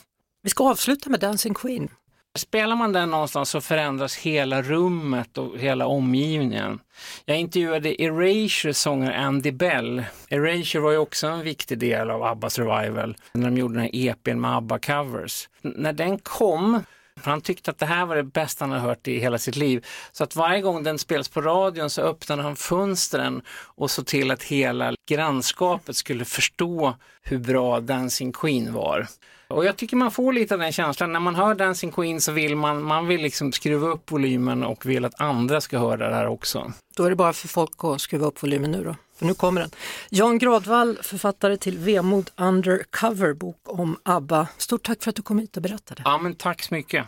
Vi 0.44 0.50
ska 0.50 0.70
avsluta 0.70 1.10
med 1.10 1.20
Dancing 1.20 1.54
Queen. 1.54 1.89
Spelar 2.38 2.75
man 2.75 2.94
den 2.94 3.12
någonstans 3.12 3.50
så 3.50 3.62
förändras 3.62 4.16
hela 4.16 4.62
rummet 4.62 5.38
och 5.38 5.58
hela 5.58 5.88
omgivningen. 5.88 6.80
Jag 7.25 7.38
intervjuade 7.38 8.01
Erasure 8.01 8.74
sångare 8.74 9.18
Andy 9.18 9.51
Bell. 9.51 10.04
Erasure 10.30 10.80
var 10.80 10.92
ju 10.92 10.98
också 10.98 11.27
en 11.27 11.42
viktig 11.42 11.80
del 11.80 12.10
av 12.10 12.24
ABBAs 12.24 12.60
revival 12.60 13.18
när 13.32 13.46
de 13.46 13.58
gjorde 13.58 13.74
den 13.74 13.84
här 13.84 13.96
EPn 13.96 14.39
med 14.39 14.51
ABBA-covers. 14.51 15.48
När 15.62 15.94
den 15.94 16.20
kom 16.20 16.84
han 17.24 17.42
tyckte 17.42 17.72
att 17.72 17.78
det 17.78 17.86
här 17.86 18.06
var 18.06 18.16
det 18.16 18.24
bästa 18.24 18.66
han 18.66 18.72
hade 18.72 18.84
hört 18.84 19.08
i 19.08 19.20
hela 19.20 19.38
sitt 19.38 19.56
liv. 19.56 19.86
Så 20.12 20.24
att 20.24 20.36
varje 20.36 20.62
gång 20.62 20.84
den 20.84 21.00
spelas 21.00 21.30
på 21.30 21.42
radion 21.42 21.90
så 21.90 22.02
öppnade 22.02 22.44
han 22.44 22.56
fönstren 22.56 23.42
och 23.76 23.92
såg 23.92 24.06
till 24.06 24.32
att 24.32 24.44
hela 24.44 24.94
grannskapet 25.10 25.96
skulle 25.96 26.26
förstå 26.26 26.96
hur 27.24 27.38
bra 27.38 27.80
Dancing 27.80 28.32
Queen 28.32 28.74
var. 28.74 29.08
Och 29.50 29.66
jag 29.66 29.77
tycker 29.77 29.98
man 29.98 30.12
får 30.12 30.34
lite 30.34 30.54
av 30.54 30.60
den 30.60 30.72
känslan. 30.72 31.13
När 31.13 31.20
man 31.20 31.36
hör 31.36 31.56
Dancing 31.56 31.92
Queen 31.92 32.22
så 32.22 32.32
vill 32.32 32.56
man, 32.56 32.84
man 32.84 33.08
vill 33.08 33.22
liksom 33.22 33.51
skruva 33.51 33.88
upp 33.88 34.12
volymen 34.12 34.63
och 34.63 34.86
vill 34.86 35.06
att 35.06 35.22
andra 35.22 35.62
ska 35.62 35.80
höra 35.80 36.10
det 36.10 36.16
här 36.16 36.27
också. 36.27 36.72
Då 36.96 37.04
är 37.04 37.10
det 37.10 37.16
bara 37.16 37.34
för 37.34 37.48
folk 37.48 37.72
att 37.77 38.01
skruva 38.01 38.27
upp 38.27 38.44
volymen 38.44 38.72
nu 38.72 38.84
då? 38.84 38.96
För 39.18 39.25
nu 39.25 39.34
kommer 39.34 39.62
den. 39.62 39.70
Jan 40.10 40.38
Gradvall, 40.38 40.98
författare 41.01 41.58
till 41.58 41.77
Vemod 41.77 42.32
Undercover, 42.36 43.34
bok 43.34 43.60
om 43.63 43.98
ABBA. 44.04 44.48
Stort 44.58 44.84
tack 44.86 45.04
för 45.04 45.10
att 45.10 45.16
du 45.16 45.22
kom 45.22 45.39
hit 45.39 45.58
och 45.58 45.63
berättade. 45.63 46.01
Ja, 46.06 46.18
men 46.18 46.36
tack 46.36 46.63
så 46.63 46.74
mycket. 46.74 47.06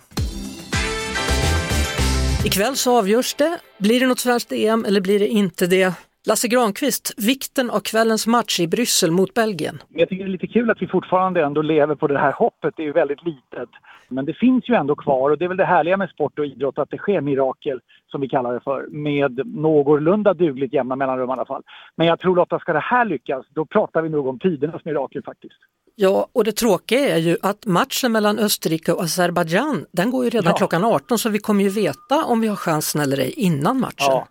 Ikväll 2.46 2.75
så 2.75 2.98
avgörs 2.98 3.34
det. 3.34 3.60
Blir 3.77 4.00
det 4.00 4.08
något 4.08 4.19
svenskt 4.19 4.51
EM 4.51 4.86
eller 4.86 5.01
blir 5.01 5.19
det 5.19 5.27
inte 5.27 5.67
det? 5.67 5.93
Lasse 6.27 6.47
Granqvist, 6.47 7.13
vikten 7.17 7.69
av 7.69 7.79
kvällens 7.79 8.27
match 8.27 8.59
i 8.59 8.67
Bryssel 8.67 9.11
mot 9.11 9.33
Belgien. 9.33 9.81
Jag 9.89 10.09
tycker 10.09 10.23
det 10.23 10.29
är 10.29 10.31
lite 10.31 10.47
kul 10.47 10.69
att 10.71 10.81
vi 10.81 10.88
fortfarande 10.88 11.43
ändå 11.43 11.61
lever 11.61 11.95
på 11.95 12.07
det 12.07 12.19
här 12.19 12.31
hoppet. 12.31 12.73
Det 12.77 12.83
är 12.83 12.85
ju 12.85 12.91
väldigt 12.91 13.23
litet. 13.25 13.69
Men 14.09 14.25
det 14.25 14.33
finns 14.33 14.69
ju 14.69 14.75
ändå 14.75 14.95
kvar 14.95 15.29
och 15.29 15.38
det 15.38 15.45
är 15.45 15.49
väl 15.49 15.57
det 15.57 15.65
härliga 15.65 15.97
med 15.97 16.09
sport 16.09 16.39
och 16.39 16.45
idrott 16.45 16.77
att 16.79 16.89
det 16.89 16.97
sker 16.97 17.21
mirakel, 17.21 17.79
som 18.11 18.21
vi 18.21 18.29
kallar 18.29 18.53
det 18.53 18.59
för, 18.59 18.88
med 18.91 19.41
någorlunda 19.45 20.33
dugligt 20.33 20.73
jämna 20.73 20.95
mellanrum 20.95 21.29
i 21.29 21.33
alla 21.33 21.45
fall. 21.45 21.63
Men 21.95 22.07
jag 22.07 22.19
tror 22.19 22.35
Lotta, 22.35 22.59
ska 22.59 22.73
det 22.73 22.79
här 22.79 23.05
lyckas, 23.05 23.45
då 23.49 23.65
pratar 23.65 24.01
vi 24.01 24.09
nog 24.09 24.27
om 24.27 24.39
tidernas 24.39 24.85
mirakel 24.85 25.23
faktiskt. 25.23 25.55
Ja, 25.95 26.27
och 26.33 26.43
det 26.43 26.51
tråkiga 26.51 26.99
är 27.15 27.17
ju 27.17 27.38
att 27.41 27.65
matchen 27.65 28.11
mellan 28.11 28.39
Österrike 28.39 28.91
och 28.93 29.03
Azerbajdzjan, 29.03 29.85
den 29.91 30.11
går 30.11 30.23
ju 30.23 30.29
redan 30.29 30.51
Ja. 30.51 30.57
klockan 30.57 30.83
18 30.85 31.17
så 31.17 31.29
vi 31.29 31.39
kommer 31.39 31.63
ju 31.63 31.69
veta 31.69 32.25
om 32.25 32.41
vi 32.41 32.47
har 32.47 32.55
chansen 32.55 33.01
eller 33.01 33.17
ej 33.17 33.33
innan 33.38 33.79
matchen. 33.79 33.93
Ja. 33.99 34.27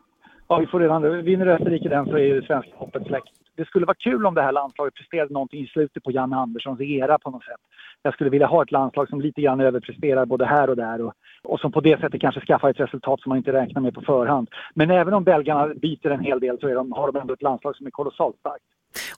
Ja, 0.49 0.59
vi 0.59 0.67
får 0.67 0.81
redan 0.81 1.25
Vinner 1.25 1.47
Österrike 1.47 1.89
den 1.89 2.07
så 2.07 2.17
är 2.17 2.25
ju 2.25 2.43
svenska 2.43 2.73
hoppet 2.77 3.07
släckt. 3.07 3.29
Det 3.57 3.65
skulle 3.65 3.87
vara 3.87 3.97
kul 3.97 4.27
om 4.27 4.35
det 4.35 4.43
här 4.43 4.53
landslaget 4.53 4.95
presterade 4.95 5.33
någonting 5.33 5.65
i 5.65 5.67
slutet 5.67 6.03
på 6.05 6.11
Janne 6.11 6.37
Anderssons 6.37 6.81
era 6.81 7.19
på 7.19 7.31
något 7.31 7.45
sätt. 7.45 7.61
Jag 8.03 8.15
skulle 8.15 8.31
vilja 8.31 8.47
ha 8.47 8.63
ett 8.63 8.73
landslag 8.73 9.09
som 9.09 9.21
lite 9.21 9.41
grann 9.43 9.61
överpresterar 9.61 10.27
både 10.27 10.47
här 10.47 10.71
och 10.71 10.77
där 10.77 11.01
och, 11.01 11.13
och 11.43 11.61
som 11.61 11.73
på 11.73 11.81
det 11.81 12.01
sättet 12.01 12.21
kanske 12.21 12.41
skaffar 12.41 12.71
ett 12.71 12.81
resultat 12.81 13.21
som 13.21 13.31
man 13.31 13.39
inte 13.39 13.53
räknar 13.53 13.83
med 13.83 13.95
på 13.95 14.01
förhand. 14.01 14.49
Men 14.75 14.91
även 14.91 15.15
om 15.15 15.25
belgarna 15.25 15.75
byter 15.75 16.11
en 16.11 16.21
hel 16.21 16.41
del 16.41 16.59
så 16.61 16.69
de, 16.69 16.93
har 16.93 17.13
de 17.13 17.21
ändå 17.21 17.35
ett 17.35 17.43
landslag 17.43 17.77
som 17.77 17.87
är 17.87 17.91
kolossalt 17.91 18.37
starkt. 18.39 18.65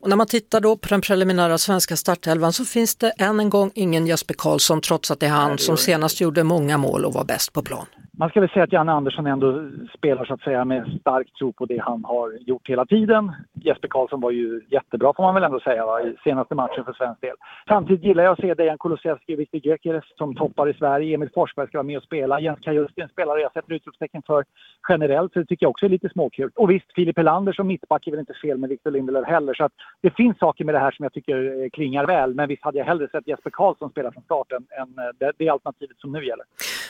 Och 0.00 0.08
när 0.08 0.16
man 0.16 0.26
tittar 0.26 0.60
då 0.60 0.76
på 0.76 0.88
den 0.88 1.00
preliminära 1.00 1.58
svenska 1.58 1.96
startelvan 1.96 2.52
så 2.52 2.64
finns 2.64 2.96
det 2.96 3.10
än 3.10 3.40
en 3.40 3.50
gång 3.50 3.70
ingen 3.75 4.06
Jesper 4.06 4.34
Karlsson 4.38 4.80
trots 4.80 5.10
att 5.10 5.20
det 5.20 5.26
är 5.26 5.30
han 5.30 5.58
som 5.58 5.76
senast 5.76 6.20
gjorde 6.20 6.44
många 6.44 6.78
mål 6.78 7.04
och 7.04 7.12
var 7.12 7.25
bäst 7.25 7.52
på 7.52 7.62
plan. 7.62 7.87
Man 8.20 8.30
ska 8.30 8.40
väl 8.40 8.48
säga 8.48 8.64
att 8.64 8.72
Janne 8.72 8.92
Andersson 8.92 9.26
ändå 9.26 9.70
spelar 9.94 10.24
så 10.24 10.34
att 10.34 10.40
säga 10.40 10.64
med 10.64 10.98
stark 11.00 11.32
tro 11.38 11.52
på 11.52 11.66
det 11.66 11.78
han 11.78 12.04
har 12.04 12.32
gjort 12.40 12.68
hela 12.68 12.86
tiden. 12.86 13.32
Jesper 13.52 13.88
Karlsson 13.88 14.20
var 14.20 14.30
ju 14.30 14.62
jättebra 14.70 15.12
får 15.16 15.22
man 15.22 15.34
väl 15.34 15.44
ändå 15.44 15.60
säga 15.60 15.86
va, 15.86 16.00
i 16.02 16.16
senaste 16.24 16.54
matchen 16.54 16.84
för 16.84 16.92
svensk 16.92 17.20
del. 17.20 17.36
Samtidigt 17.68 18.04
gillar 18.04 18.24
jag 18.24 18.32
att 18.32 18.40
se 18.40 18.54
Dejan 18.54 18.78
Kulusevski 18.78 19.34
och 19.34 19.40
Viktor 19.40 19.60
Gyökeres 19.66 20.04
som 20.18 20.34
toppar 20.34 20.68
i 20.68 20.74
Sverige. 20.74 21.14
Emil 21.14 21.30
Forsberg 21.34 21.66
ska 21.66 21.78
vara 21.78 21.86
med 21.86 21.96
och 21.96 22.02
spela. 22.02 22.40
Jens 22.40 22.60
Kajusti 22.60 23.00
är 23.00 23.04
en 23.04 23.10
spelare 23.10 23.40
jag 23.40 23.52
sätter 23.52 23.72
utropstecken 23.72 24.22
för 24.26 24.44
generellt, 24.88 25.32
så 25.32 25.38
det 25.38 25.46
tycker 25.46 25.64
jag 25.64 25.70
också 25.70 25.86
är 25.86 25.90
lite 25.90 26.08
småkul. 26.08 26.50
Och 26.54 26.70
visst, 26.70 26.92
Filip 26.94 27.16
Helander 27.16 27.52
som 27.52 27.66
mittback 27.66 28.06
är 28.06 28.10
väl 28.10 28.20
inte 28.20 28.34
fel 28.34 28.58
med 28.58 28.70
Victor 28.70 28.90
Lindelöf 28.90 29.26
heller. 29.26 29.54
Så 29.54 29.64
att 29.64 29.72
det 30.00 30.16
finns 30.16 30.38
saker 30.38 30.64
med 30.64 30.74
det 30.74 30.78
här 30.78 30.90
som 30.90 31.02
jag 31.02 31.12
tycker 31.12 31.62
eh, 31.62 31.70
klingar 31.70 32.06
väl. 32.06 32.34
Men 32.34 32.48
visst 32.48 32.64
hade 32.64 32.78
jag 32.78 32.84
hellre 32.84 33.08
sett 33.08 33.28
Jesper 33.28 33.50
Karlsson 33.50 33.90
spela 33.90 34.12
från 34.12 34.22
starten 34.22 34.66
än 34.70 34.88
eh, 35.04 35.10
det, 35.18 35.32
det 35.38 35.48
alternativet 35.48 35.98
som 35.98 36.12
nu 36.12 36.26
gäller. 36.26 36.44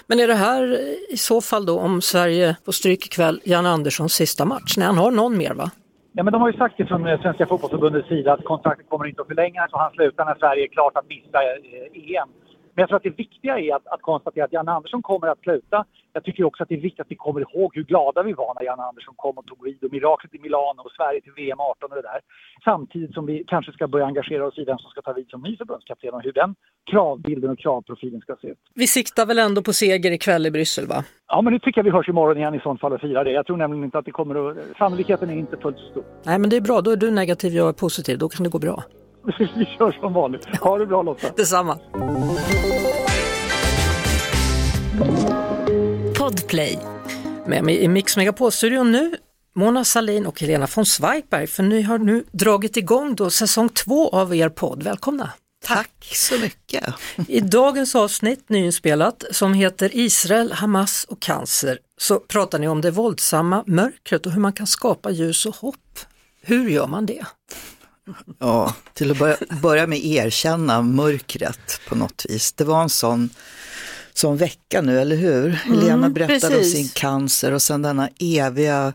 Men 0.06 0.20
är 0.20 0.26
det 0.26 0.34
här 0.34 0.62
i 1.12 1.16
så 1.16 1.40
fall 1.40 1.66
då 1.66 1.78
om 1.78 2.00
Sverige 2.00 2.56
får 2.64 2.72
stryk 2.72 3.06
ikväll, 3.06 3.40
Jan 3.44 3.66
Anderssons 3.66 4.12
sista 4.12 4.44
match? 4.44 4.76
Nej, 4.76 4.86
han 4.86 4.98
har 4.98 5.10
någon 5.10 5.38
mer 5.38 5.54
va? 5.54 5.70
Ja, 6.12 6.22
men 6.22 6.32
de 6.32 6.42
har 6.42 6.50
ju 6.52 6.58
sagt 6.58 6.88
från 6.88 7.06
eh, 7.06 7.20
Svenska 7.22 7.46
fotbollsförbundets 7.46 8.08
sida 8.08 8.32
att 8.32 8.44
kontraktet 8.44 8.88
kommer 8.88 9.06
inte 9.06 9.22
att 9.22 9.28
förlängas 9.28 9.72
och 9.72 9.80
han 9.80 9.92
slutar 9.92 10.24
när 10.24 10.34
Sverige 10.34 10.64
är 10.64 10.68
klart 10.68 10.96
att 10.96 11.08
missa 11.08 11.38
eh, 11.42 12.16
EM. 12.16 12.28
Men 12.74 12.82
jag 12.82 12.88
tror 12.88 12.96
att 12.96 13.02
det 13.02 13.18
viktiga 13.18 13.58
är 13.58 13.74
att, 13.74 13.86
att 13.86 14.02
konstatera 14.02 14.44
att 14.44 14.52
Janne 14.52 14.72
Andersson 14.72 15.02
kommer 15.02 15.28
att 15.28 15.40
sluta. 15.40 15.84
Jag 16.12 16.24
tycker 16.24 16.44
också 16.44 16.62
att 16.62 16.68
det 16.68 16.74
är 16.74 16.80
viktigt 16.80 17.00
att 17.00 17.10
vi 17.10 17.16
kommer 17.16 17.40
ihåg 17.40 17.76
hur 17.76 17.84
glada 17.84 18.22
vi 18.22 18.32
var 18.32 18.54
när 18.58 18.66
Janne 18.66 18.82
Andersson 18.82 19.14
kom 19.16 19.38
och 19.38 19.46
tog 19.46 19.64
vid 19.64 19.84
och 19.84 19.92
miraklet 19.92 20.34
i 20.34 20.38
Milano 20.38 20.82
och 20.82 20.92
Sverige 20.92 21.20
till 21.20 21.32
VM 21.32 21.60
18 21.60 21.90
och 21.90 21.96
det 21.96 22.02
där. 22.02 22.20
Samtidigt 22.64 23.14
som 23.14 23.26
vi 23.26 23.44
kanske 23.46 23.72
ska 23.72 23.88
börja 23.88 24.06
engagera 24.06 24.46
oss 24.46 24.58
i 24.58 24.64
vem 24.64 24.78
som 24.78 24.90
ska 24.90 25.02
ta 25.02 25.12
vid 25.12 25.28
som 25.28 25.42
ny 25.42 25.56
förbundskapten 25.56 26.14
och 26.14 26.22
hur 26.22 26.32
den 26.32 26.54
kravbilden 26.90 27.50
och 27.50 27.58
kravprofilen 27.58 28.20
ska 28.20 28.36
se 28.40 28.48
ut. 28.48 28.58
Vi 28.74 28.86
siktar 28.86 29.26
väl 29.26 29.38
ändå 29.38 29.62
på 29.62 29.72
seger 29.72 30.10
ikväll 30.10 30.46
i 30.46 30.50
Bryssel 30.50 30.86
va? 30.86 31.04
Ja, 31.28 31.42
men 31.42 31.52
nu 31.52 31.58
tycker 31.58 31.78
jag 31.78 31.84
vi 31.84 31.90
hörs 31.90 32.08
imorgon 32.08 32.36
igen 32.36 32.54
i 32.54 32.60
sånt 32.60 32.80
fall 32.80 32.92
och 32.92 33.00
firar 33.00 33.24
det. 33.24 33.30
Jag 33.30 33.46
tror 33.46 33.56
nämligen 33.56 33.84
inte 33.84 33.98
att 33.98 34.04
det 34.04 34.10
kommer 34.10 34.50
att... 34.50 34.56
Sannolikheten 34.78 35.30
är 35.30 35.34
inte 35.34 35.56
fullt 35.56 35.78
så 35.78 35.90
stor. 35.90 36.04
Nej 36.26 36.38
men 36.38 36.50
det 36.50 36.56
är 36.56 36.60
bra, 36.60 36.80
då 36.80 36.90
är 36.90 36.96
du 36.96 37.10
negativ, 37.10 37.52
jag 37.52 37.68
är 37.68 37.72
positiv, 37.72 38.18
då 38.18 38.28
kan 38.28 38.44
det 38.44 38.50
gå 38.50 38.58
bra. 38.58 38.82
Vi 39.24 39.66
kör 39.78 40.00
som 40.00 40.12
vanligt. 40.12 40.44
Ha 40.60 40.78
det 40.78 40.86
bra 40.86 41.02
Lotta! 41.02 41.32
Detsamma! 41.36 41.78
Podplay. 46.18 46.78
Med 47.46 47.64
mig 47.64 47.78
i 47.78 47.88
Mix 47.88 48.16
Megapol-studion 48.16 48.92
nu 48.92 49.16
Mona 49.54 49.84
Salin 49.84 50.26
och 50.26 50.40
Helena 50.40 50.68
von 50.74 50.86
Zweigbergk 50.86 51.50
för 51.50 51.62
ni 51.62 51.82
har 51.82 51.98
nu 51.98 52.24
dragit 52.32 52.76
igång 52.76 53.14
då 53.14 53.30
säsong 53.30 53.68
två 53.68 54.08
av 54.08 54.34
er 54.34 54.48
podd. 54.48 54.82
Välkomna! 54.82 55.30
Tack 55.64 56.10
så 56.14 56.38
mycket. 56.38 56.94
I 57.28 57.40
dagens 57.40 57.94
avsnitt, 57.94 58.48
nyinspelat, 58.48 59.24
som 59.30 59.54
heter 59.54 59.90
Israel, 59.92 60.52
Hamas 60.52 61.04
och 61.04 61.20
cancer, 61.20 61.78
så 61.98 62.18
pratar 62.18 62.58
ni 62.58 62.68
om 62.68 62.80
det 62.80 62.90
våldsamma 62.90 63.64
mörkret 63.66 64.26
och 64.26 64.32
hur 64.32 64.40
man 64.40 64.52
kan 64.52 64.66
skapa 64.66 65.10
ljus 65.10 65.46
och 65.46 65.56
hopp. 65.56 65.98
Hur 66.42 66.68
gör 66.68 66.86
man 66.86 67.06
det? 67.06 67.24
Ja, 68.38 68.74
till 68.94 69.10
att 69.10 69.18
börja, 69.18 69.36
börja 69.62 69.86
med 69.86 70.04
erkänna 70.04 70.82
mörkret 70.82 71.80
på 71.88 71.94
något 71.94 72.26
vis. 72.28 72.52
Det 72.52 72.64
var 72.64 72.82
en 72.82 72.88
sån, 72.88 73.30
sån 74.14 74.36
vecka 74.36 74.82
nu, 74.82 75.00
eller 75.00 75.16
hur? 75.16 75.50
Helena 75.50 76.08
berättade 76.10 76.40
precis. 76.40 76.74
om 76.74 76.80
sin 76.80 76.88
cancer 76.88 77.52
och 77.52 77.62
sen 77.62 77.82
denna 77.82 78.08
eviga 78.18 78.92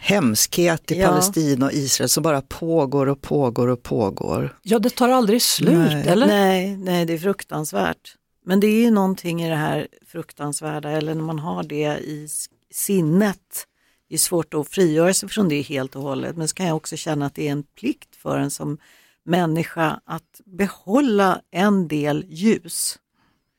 hemskhet 0.00 0.90
i 0.90 0.98
Ja. 0.98 1.08
Palestina 1.08 1.66
och 1.66 1.72
Israel 1.72 2.08
som 2.08 2.22
bara 2.22 2.42
pågår 2.42 3.06
och 3.06 3.20
pågår 3.20 3.68
och 3.68 3.82
pågår. 3.82 4.58
Ja, 4.62 4.78
det 4.78 4.90
tar 4.90 5.08
aldrig 5.08 5.42
slut, 5.42 5.90
Nej. 5.90 6.08
eller? 6.08 6.26
Nej, 6.26 6.76
nej, 6.76 7.04
det 7.04 7.12
är 7.12 7.18
fruktansvärt. 7.18 8.14
Men 8.44 8.60
det 8.60 8.66
är 8.66 8.80
ju 8.80 8.90
någonting 8.90 9.42
i 9.42 9.48
det 9.48 9.56
här 9.56 9.88
fruktansvärda, 10.06 10.90
eller 10.90 11.14
när 11.14 11.22
man 11.22 11.38
har 11.38 11.62
det 11.62 11.98
i 11.98 12.28
sinnet. 12.74 13.66
Det 14.08 14.14
är 14.14 14.18
svårt 14.18 14.54
att 14.54 14.68
frigöra 14.68 15.14
sig 15.14 15.28
från 15.28 15.48
det 15.48 15.60
helt 15.62 15.96
och 15.96 16.02
hållet, 16.02 16.36
men 16.36 16.48
så 16.48 16.54
kan 16.54 16.66
jag 16.66 16.76
också 16.76 16.96
känna 16.96 17.26
att 17.26 17.34
det 17.34 17.48
är 17.48 17.52
en 17.52 17.62
plikt 17.62 18.16
för 18.16 18.38
en 18.38 18.50
som 18.50 18.78
människa 19.24 20.00
att 20.04 20.40
behålla 20.44 21.42
en 21.50 21.88
del 21.88 22.24
ljus. 22.28 22.98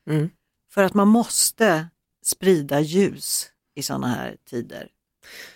Mm. 0.10 0.30
För 0.72 0.84
att 0.84 0.94
man 0.94 1.08
måste 1.08 1.88
sprida 2.26 2.80
ljus 2.80 3.48
i 3.76 3.82
sådana 3.84 4.08
här 4.08 4.36
tider. 4.50 4.88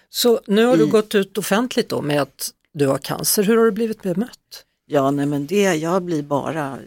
Så 0.10 0.42
nu 0.48 0.66
har 0.66 0.78
du 0.78 0.84
I- 0.84 0.90
gått 0.90 1.16
ut 1.16 1.38
offentligt 1.38 1.90
då 1.90 2.02
med 2.02 2.22
att 2.22 2.52
du 2.74 2.88
har 2.88 2.98
cancer. 2.98 3.44
Hur 3.44 3.58
har 3.58 3.66
du 3.66 3.72
blivit 3.72 4.02
bemött? 4.02 4.66
Ja, 4.86 5.12
nej 5.12 5.26
men 5.26 5.46
det, 5.48 5.74
jag 5.76 6.04
blir 6.04 6.24
bara 6.24 6.80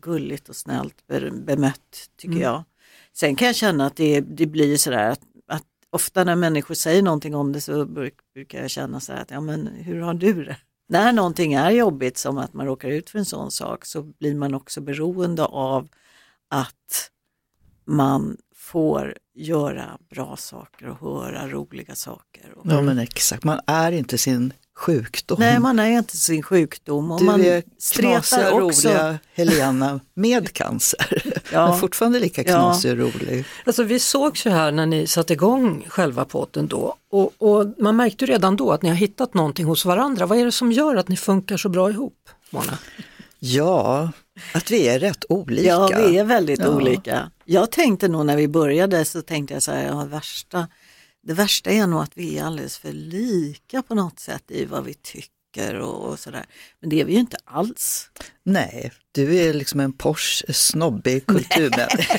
gulligt 0.00 0.48
och 0.48 0.56
snällt 0.56 1.06
be- 1.06 1.30
bemött 1.30 2.10
tycker 2.16 2.40
jag. 2.40 2.64
Sen 3.12 3.36
kan 3.36 3.46
jag 3.46 3.56
känna 3.56 3.86
att 3.86 3.96
det, 3.96 4.20
det 4.20 4.46
blir 4.46 4.76
sådär 4.76 5.10
att 5.10 5.20
ofta 5.92 6.24
när 6.24 6.36
människor 6.36 6.74
säger 6.74 7.02
någonting 7.02 7.34
om 7.34 7.52
det 7.52 7.60
så 7.60 7.84
brukar 8.34 8.60
jag 8.60 8.70
känna 8.70 9.00
så 9.00 9.12
här 9.12 9.22
att 9.22 9.30
ja 9.30 9.40
men 9.40 9.66
hur 9.66 10.00
har 10.00 10.14
du 10.14 10.44
det? 10.44 10.56
När 10.88 11.12
någonting 11.12 11.52
är 11.52 11.70
jobbigt 11.70 12.18
som 12.18 12.38
att 12.38 12.52
man 12.52 12.66
råkar 12.66 12.88
ut 12.88 13.10
för 13.10 13.18
en 13.18 13.24
sån 13.24 13.50
sak 13.50 13.84
så 13.84 14.02
blir 14.02 14.34
man 14.34 14.54
också 14.54 14.80
beroende 14.80 15.44
av 15.44 15.88
att 16.48 17.10
man 17.84 18.36
får 18.54 19.16
göra 19.34 19.98
bra 20.10 20.36
saker 20.36 20.88
och 20.88 20.98
höra 21.00 21.48
roliga 21.48 21.94
saker. 21.94 22.52
Och, 22.56 22.66
Ja 22.66 22.82
men 22.82 22.98
exakt, 22.98 23.44
man 23.44 23.60
är 23.66 23.92
inte 23.92 24.18
sin 24.18 24.52
sjukdom. 24.76 25.36
Nej, 25.40 25.58
man 25.58 25.78
är 25.78 25.90
inte 25.98 26.16
sin 26.16 26.42
sjukdom 26.42 27.10
och 27.10 27.18
du 27.18 27.24
man 27.24 27.40
är 27.44 27.62
knasiga, 28.00 28.52
också. 28.52 28.88
roliga 28.88 29.18
Helena 29.34 30.00
med 30.14 30.52
cancer. 30.52 31.22
Ja. 31.52 31.68
Men 31.70 31.78
fortfarande 31.80 32.20
lika 32.20 32.42
Ja. 32.42 32.46
knasig 32.48 32.90
och 32.92 32.98
rolig. 32.98 33.44
Alltså 33.66 33.82
vi 33.82 33.98
sågs 33.98 34.46
ju 34.46 34.50
här 34.50 34.72
när 34.72 34.86
ni 34.86 35.06
satte 35.06 35.32
igång 35.32 35.84
själva 35.88 36.24
podden 36.24 36.66
då 36.66 36.96
och, 37.10 37.32
och 37.38 37.66
man 37.78 37.96
märkte 37.96 38.24
ju 38.24 38.32
redan 38.32 38.56
då 38.56 38.70
att 38.72 38.82
ni 38.82 38.88
har 38.88 38.96
hittat 38.96 39.34
någonting 39.34 39.66
hos 39.66 39.84
varandra. 39.84 40.26
Vad 40.26 40.38
är 40.38 40.44
det 40.44 40.52
som 40.52 40.72
gör 40.72 40.96
att 40.96 41.08
ni 41.08 41.16
funkar 41.16 41.56
så 41.56 41.68
bra 41.68 41.90
ihop, 41.90 42.28
Mona? 42.50 42.78
Ja, 43.38 44.10
att 44.54 44.70
vi 44.70 44.88
är 44.88 44.98
rätt 44.98 45.24
olika. 45.28 45.68
Ja, 45.68 45.90
vi 45.96 46.18
är 46.18 46.24
väldigt 46.24 46.60
Ja. 46.60 46.68
olika. 46.68 47.30
Jag 47.44 47.70
tänkte 47.70 48.08
nog 48.08 48.26
när 48.26 48.36
vi 48.36 48.48
började 48.48 49.04
så 49.04 49.22
tänkte 49.22 49.54
jag 49.54 49.62
så 49.62 49.72
här, 49.72 49.86
ja, 49.86 50.04
värsta, 50.04 50.68
det 51.22 51.32
värsta 51.34 51.70
är 51.70 51.86
nog 51.86 52.02
att 52.02 52.16
vi 52.16 52.38
är 52.38 52.44
alldeles 52.44 52.78
för 52.78 52.92
lika 52.92 53.82
på 53.82 53.94
något 53.94 54.20
sätt 54.20 54.44
i 54.48 54.64
vad 54.64 54.84
vi 54.84 54.94
tycker 54.94 55.74
och, 55.74 56.08
och 56.08 56.18
sådär. 56.18 56.46
Men 56.80 56.90
det 56.90 57.00
är 57.00 57.04
vi 57.04 57.12
ju 57.12 57.18
inte 57.18 57.36
alls. 57.44 58.10
Nej, 58.44 58.92
du 59.12 59.36
är 59.36 59.54
liksom 59.54 59.80
en 59.80 59.92
Porsche 59.92 60.52
snobbig 60.52 61.26
kulturmänniska. 61.26 62.18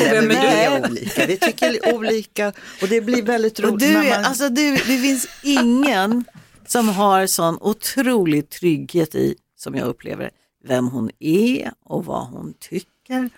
Nej, 0.00 0.10
men 0.14 0.28
vi 0.28 0.34
är 0.36 0.90
olika, 0.90 1.26
vi 1.26 1.36
tycker 1.36 1.94
olika 1.94 2.52
och 2.82 2.88
det 2.88 3.00
blir 3.00 3.22
väldigt 3.22 3.60
roligt. 3.60 3.78
du 3.80 3.92
man- 3.92 4.24
alltså 4.24 4.48
du, 4.48 4.70
det 4.70 4.98
finns 4.98 5.28
ingen 5.42 6.24
som 6.66 6.88
har 6.88 7.26
sån 7.26 7.58
otrolig 7.60 8.48
trygghet 8.50 9.14
i, 9.14 9.34
som 9.56 9.74
jag 9.74 9.86
upplever 9.88 10.30
vem 10.64 10.88
hon 10.88 11.10
är 11.18 11.72
och 11.84 12.04
vad 12.04 12.26
hon 12.26 12.54
tycker. 12.60 13.30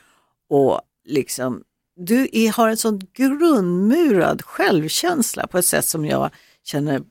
Och 0.51 0.81
liksom, 1.05 1.63
du 1.97 2.29
är, 2.33 2.53
har 2.53 2.69
en 2.69 2.77
sån 2.77 3.01
grundmurad 3.15 4.43
självkänsla 4.45 5.47
på 5.47 5.59
ett 5.59 5.67
sätt 5.67 5.85
som 5.87 6.07
jag 6.07 6.31
känner, 6.65 7.03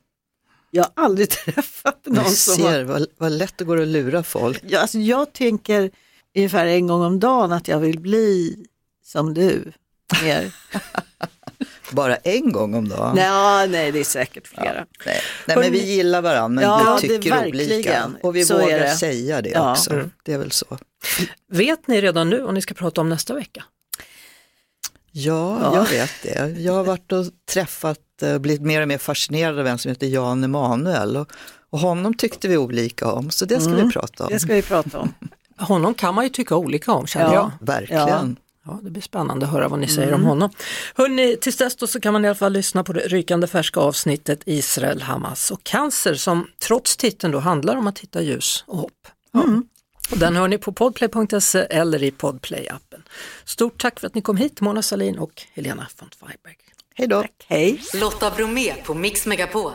jag 0.70 0.82
har 0.82 1.04
aldrig 1.04 1.30
träffat 1.44 2.06
någon 2.06 2.16
jag 2.24 2.32
som 2.32 2.62
har 2.64 2.72
ser 2.72 2.84
vad, 2.84 3.06
vad 3.18 3.32
lätt 3.32 3.58
det 3.58 3.64
går 3.64 3.80
att 3.80 3.88
lura 3.88 4.22
folk. 4.22 4.62
jag, 4.68 4.80
alltså 4.82 4.98
jag 4.98 5.32
tänker 5.32 5.90
ungefär 6.36 6.66
en 6.66 6.86
gång 6.86 7.02
om 7.02 7.20
dagen 7.20 7.52
att 7.52 7.68
jag 7.68 7.78
vill 7.78 8.00
bli 8.00 8.56
som 9.04 9.34
du. 9.34 9.72
Mer. 10.22 10.52
Bara 11.92 12.16
en 12.16 12.52
gång 12.52 12.74
om 12.74 12.88
dagen. 12.88 13.16
nej, 13.16 13.68
nej, 13.68 13.92
det 13.92 14.00
är 14.00 14.04
säkert 14.04 14.46
flera. 14.48 14.86
Nej. 15.06 15.20
Nej, 15.46 15.56
men 15.56 15.72
vi 15.72 15.94
gillar 15.94 16.22
varandra 16.22 16.48
men 16.48 16.64
Ja, 16.64 16.98
vi 17.02 17.08
det 17.08 17.14
tycker 17.14 17.30
verkligen. 17.30 17.72
olika. 17.74 18.10
Och 18.22 18.36
vi 18.36 18.44
Så 18.44 18.58
vågar 18.58 18.78
det. 18.80 18.90
säga 18.96 19.42
det 19.42 19.48
Ja. 19.50 19.72
också. 19.72 20.10
Det 20.22 20.32
är 20.32 20.38
väl 20.38 20.50
så. 20.50 20.78
Vet 21.48 21.86
ni 21.86 22.00
redan 22.00 22.30
nu 22.30 22.44
om 22.44 22.54
ni 22.54 22.62
ska 22.62 22.74
prata 22.74 23.00
om 23.00 23.08
nästa 23.08 23.34
vecka? 23.34 23.64
Ja, 25.12 25.58
Ja. 25.62 25.74
jag 25.76 25.84
vet 25.90 26.10
det. 26.22 26.54
Jag 26.60 26.72
har 26.72 26.84
varit 26.84 27.12
och 27.12 27.24
träffat, 27.52 27.98
eh, 28.22 28.38
blivit 28.38 28.62
mer 28.62 28.82
och 28.82 28.88
mer 28.88 28.98
fascinerad 28.98 29.58
av 29.58 29.66
en 29.66 29.78
som 29.78 29.88
heter 29.88 30.06
Jan 30.06 30.44
Emanuel. 30.44 31.16
Och, 31.16 31.32
och 31.70 31.78
honom 31.78 32.14
tyckte 32.14 32.48
vi 32.48 32.56
olika 32.56 33.12
om, 33.12 33.30
så 33.30 33.44
det 33.44 33.60
ska 33.60 33.70
Mm. 33.72 33.86
vi 33.86 33.92
prata 33.92 34.24
om. 34.24 34.30
Det 34.32 34.40
ska 34.40 34.54
vi 34.54 34.62
prata 34.62 34.98
om. 34.98 35.14
Honom 35.58 35.94
kan 35.94 36.14
man 36.14 36.24
ju 36.24 36.30
tycka 36.30 36.56
olika 36.56 36.92
om 36.92 37.06
känner 37.06 37.26
Ja. 37.34 37.52
jag. 37.60 37.66
Verkligen. 37.66 38.36
Ja, 38.66 38.78
det 38.82 38.90
blir 38.90 39.02
spännande 39.02 39.46
att 39.46 39.52
höra 39.52 39.68
vad 39.68 39.78
ni 39.78 39.88
säger 39.88 40.08
Mm. 40.08 40.20
om 40.20 40.26
honom. 40.26 40.50
Hörrni, 40.94 41.36
tills 41.40 41.56
dess 41.56 41.76
då 41.76 41.86
så 41.86 42.00
kan 42.00 42.12
man 42.12 42.24
i 42.24 42.28
alla 42.28 42.34
fall 42.34 42.52
lyssna 42.52 42.84
på 42.84 42.92
det 42.92 43.00
rykande 43.00 43.46
färska 43.46 43.80
avsnittet 43.80 44.40
Israel, 44.46 45.02
Hamas 45.02 45.50
och 45.50 45.64
cancer 45.64 46.14
som 46.14 46.46
trots 46.66 46.96
titeln 46.96 47.32
då 47.32 47.38
handlar 47.38 47.76
om 47.76 47.86
att 47.86 47.98
hitta 47.98 48.22
ljus 48.22 48.64
och 48.66 48.78
hopp. 48.78 49.08
Ja. 49.32 49.42
Mm. 49.42 49.64
Och 50.10 50.18
den 50.18 50.36
hör 50.36 50.48
ni 50.48 50.58
på 50.58 50.72
podplay.se 50.72 51.58
eller 51.58 52.02
i 52.02 52.10
podplay-appen. 52.10 52.91
Stort 53.44 53.80
tack 53.80 54.00
för 54.00 54.06
att 54.06 54.14
ni 54.14 54.22
kom 54.22 54.36
hit, 54.36 54.60
Mona 54.60 54.82
Salin 54.82 55.18
och 55.18 55.42
Helena 55.52 55.86
von 55.98 56.08
Weiberg. 56.20 56.56
Hej 56.94 57.08
då. 57.08 57.24
Hej! 57.46 57.82
Lotta 57.94 58.30
Bromé 58.30 58.74
på 58.74 58.94
Mix 58.94 59.26
Megapol. 59.26 59.72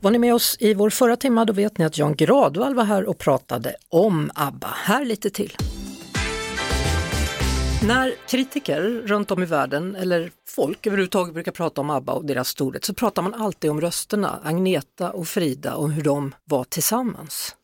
Var 0.00 0.10
ni 0.10 0.18
med 0.18 0.34
oss 0.34 0.56
i 0.60 0.74
vår 0.74 0.90
förra 0.90 1.16
timma 1.16 1.44
då 1.44 1.52
vet 1.52 1.78
ni 1.78 1.84
att 1.84 1.98
Jan 1.98 2.14
Gradvall 2.14 2.74
var 2.74 2.84
här 2.84 3.04
och 3.04 3.18
pratade 3.18 3.74
om 3.88 4.30
ABBA. 4.34 4.68
Här 4.68 5.04
lite 5.04 5.30
till. 5.30 5.56
När 7.86 8.14
kritiker 8.28 8.80
runt 9.06 9.30
om 9.30 9.42
i 9.42 9.46
världen 9.46 9.96
eller 9.96 10.30
folk 10.48 10.86
överhuvudtaget 10.86 11.34
brukar 11.34 11.52
prata 11.52 11.80
om 11.80 11.90
ABBA 11.90 12.12
och 12.12 12.24
deras 12.24 12.48
storhet 12.48 12.84
så 12.84 12.94
pratar 12.94 13.22
man 13.22 13.34
alltid 13.34 13.70
om 13.70 13.80
rösterna, 13.80 14.40
Agneta 14.42 15.10
och 15.10 15.28
Frida 15.28 15.74
och 15.74 15.92
hur 15.92 16.02
de 16.02 16.34
var 16.44 16.64
tillsammans. 16.64 17.56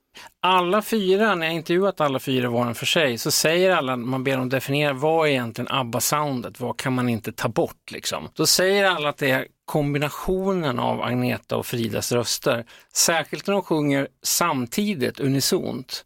Alla 0.42 0.82
fyra, 0.82 1.34
när 1.34 1.46
jag 1.46 1.54
intervjuat 1.54 2.00
alla 2.00 2.18
fyra 2.18 2.50
var 2.50 2.60
och 2.60 2.66
en 2.66 2.74
för 2.74 2.86
sig, 2.86 3.18
så 3.18 3.30
säger 3.30 3.70
alla, 3.70 3.96
man 3.96 4.24
ber 4.24 4.36
dem 4.36 4.48
definiera 4.48 4.92
vad 4.92 5.26
är 5.26 5.30
egentligen 5.30 5.68
ABBA-soundet, 5.70 6.60
vad 6.60 6.76
kan 6.76 6.92
man 6.92 7.08
inte 7.08 7.32
ta 7.32 7.48
bort 7.48 7.90
liksom? 7.90 8.28
Då 8.34 8.46
säger 8.46 8.84
alla 8.84 9.08
att 9.08 9.18
det 9.18 9.30
är 9.30 9.46
kombinationen 9.64 10.78
av 10.78 11.02
Agneta 11.02 11.56
och 11.56 11.66
Fridas 11.66 12.12
röster, 12.12 12.64
särskilt 12.94 13.46
när 13.46 13.54
de 13.54 13.62
sjunger 13.62 14.08
samtidigt 14.22 15.20
unisont. 15.20 16.04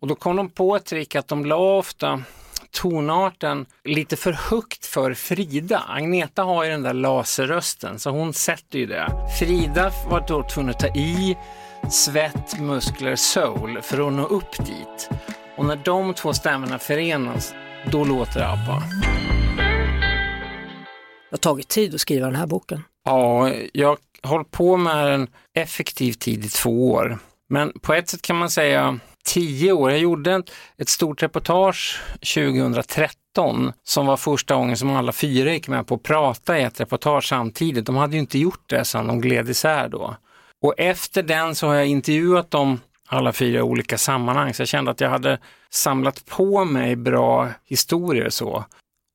Och 0.00 0.08
då 0.08 0.14
kom 0.14 0.36
de 0.36 0.50
på 0.50 0.76
ett 0.76 0.84
trick 0.84 1.14
att 1.14 1.28
de 1.28 1.46
la 1.46 1.56
ofta 1.56 2.22
tonarten 2.70 3.66
lite 3.84 4.16
för 4.16 4.32
högt 4.32 4.86
för 4.86 5.14
Frida. 5.14 5.84
Agneta 5.88 6.42
har 6.42 6.64
ju 6.64 6.70
den 6.70 6.82
där 6.82 6.94
laserrösten 6.94 7.98
så 7.98 8.10
hon 8.10 8.32
sätter 8.32 8.78
ju 8.78 8.86
det. 8.86 9.08
Frida 9.38 9.92
var 10.10 10.24
då 10.28 10.48
tvungen 10.48 10.70
att 10.70 10.80
ta 10.80 10.86
i 10.86 11.36
svett, 11.88 12.60
muskler, 12.60 13.16
soul 13.16 13.82
för 13.82 14.06
att 14.06 14.12
nå 14.12 14.26
upp 14.26 14.66
dit. 14.66 15.10
Och 15.56 15.64
när 15.64 15.76
de 15.76 16.14
två 16.14 16.32
stämmorna 16.32 16.78
förenas, 16.78 17.54
då 17.90 18.04
låter 18.04 18.40
ABBA. 18.40 18.82
Det 21.30 21.36
har 21.36 21.38
tagit 21.38 21.68
tid 21.68 21.94
att 21.94 22.00
skriva 22.00 22.26
den 22.26 22.36
här 22.36 22.46
boken. 22.46 22.84
Ja, 23.04 23.52
jag 23.72 23.88
har 23.88 23.98
hållit 24.28 24.50
på 24.50 24.76
med 24.76 25.06
den 25.06 25.28
effektiv 25.54 26.12
tid 26.12 26.44
i 26.44 26.48
två 26.48 26.90
år. 26.90 27.18
Men 27.48 27.72
på 27.80 27.94
ett 27.94 28.08
sätt 28.08 28.22
kan 28.22 28.36
man 28.36 28.50
säga 28.50 28.98
tio 29.24 29.72
år. 29.72 29.90
Jag 29.90 30.00
gjorde 30.00 30.34
ett, 30.34 30.50
ett 30.78 30.88
stort 30.88 31.22
reportage 31.22 32.00
2013 32.12 33.72
som 33.84 34.06
var 34.06 34.16
första 34.16 34.54
gången 34.54 34.76
som 34.76 34.96
alla 34.96 35.12
fyra 35.12 35.52
gick 35.52 35.68
med 35.68 35.86
på 35.86 35.94
att 35.94 36.02
prata 36.02 36.58
i 36.58 36.62
ett 36.62 36.80
reportage 36.80 37.28
samtidigt. 37.28 37.86
De 37.86 37.96
hade 37.96 38.12
ju 38.12 38.20
inte 38.20 38.38
gjort 38.38 38.64
det 38.66 38.84
sedan 38.84 39.06
de 39.06 39.20
gled 39.20 39.48
isär 39.48 39.88
då. 39.88 40.16
Och 40.62 40.74
efter 40.76 41.22
den 41.22 41.54
så 41.54 41.66
har 41.66 41.74
jag 41.74 41.86
intervjuat 41.86 42.50
dem 42.50 42.80
alla 43.08 43.32
fyra 43.32 43.58
i 43.58 43.62
olika 43.62 43.98
sammanhang 43.98 44.54
så 44.54 44.62
jag 44.62 44.68
kände 44.68 44.90
att 44.90 45.00
jag 45.00 45.10
hade 45.10 45.38
samlat 45.70 46.26
på 46.26 46.64
mig 46.64 46.96
bra 46.96 47.48
historier 47.64 48.30
så. 48.30 48.64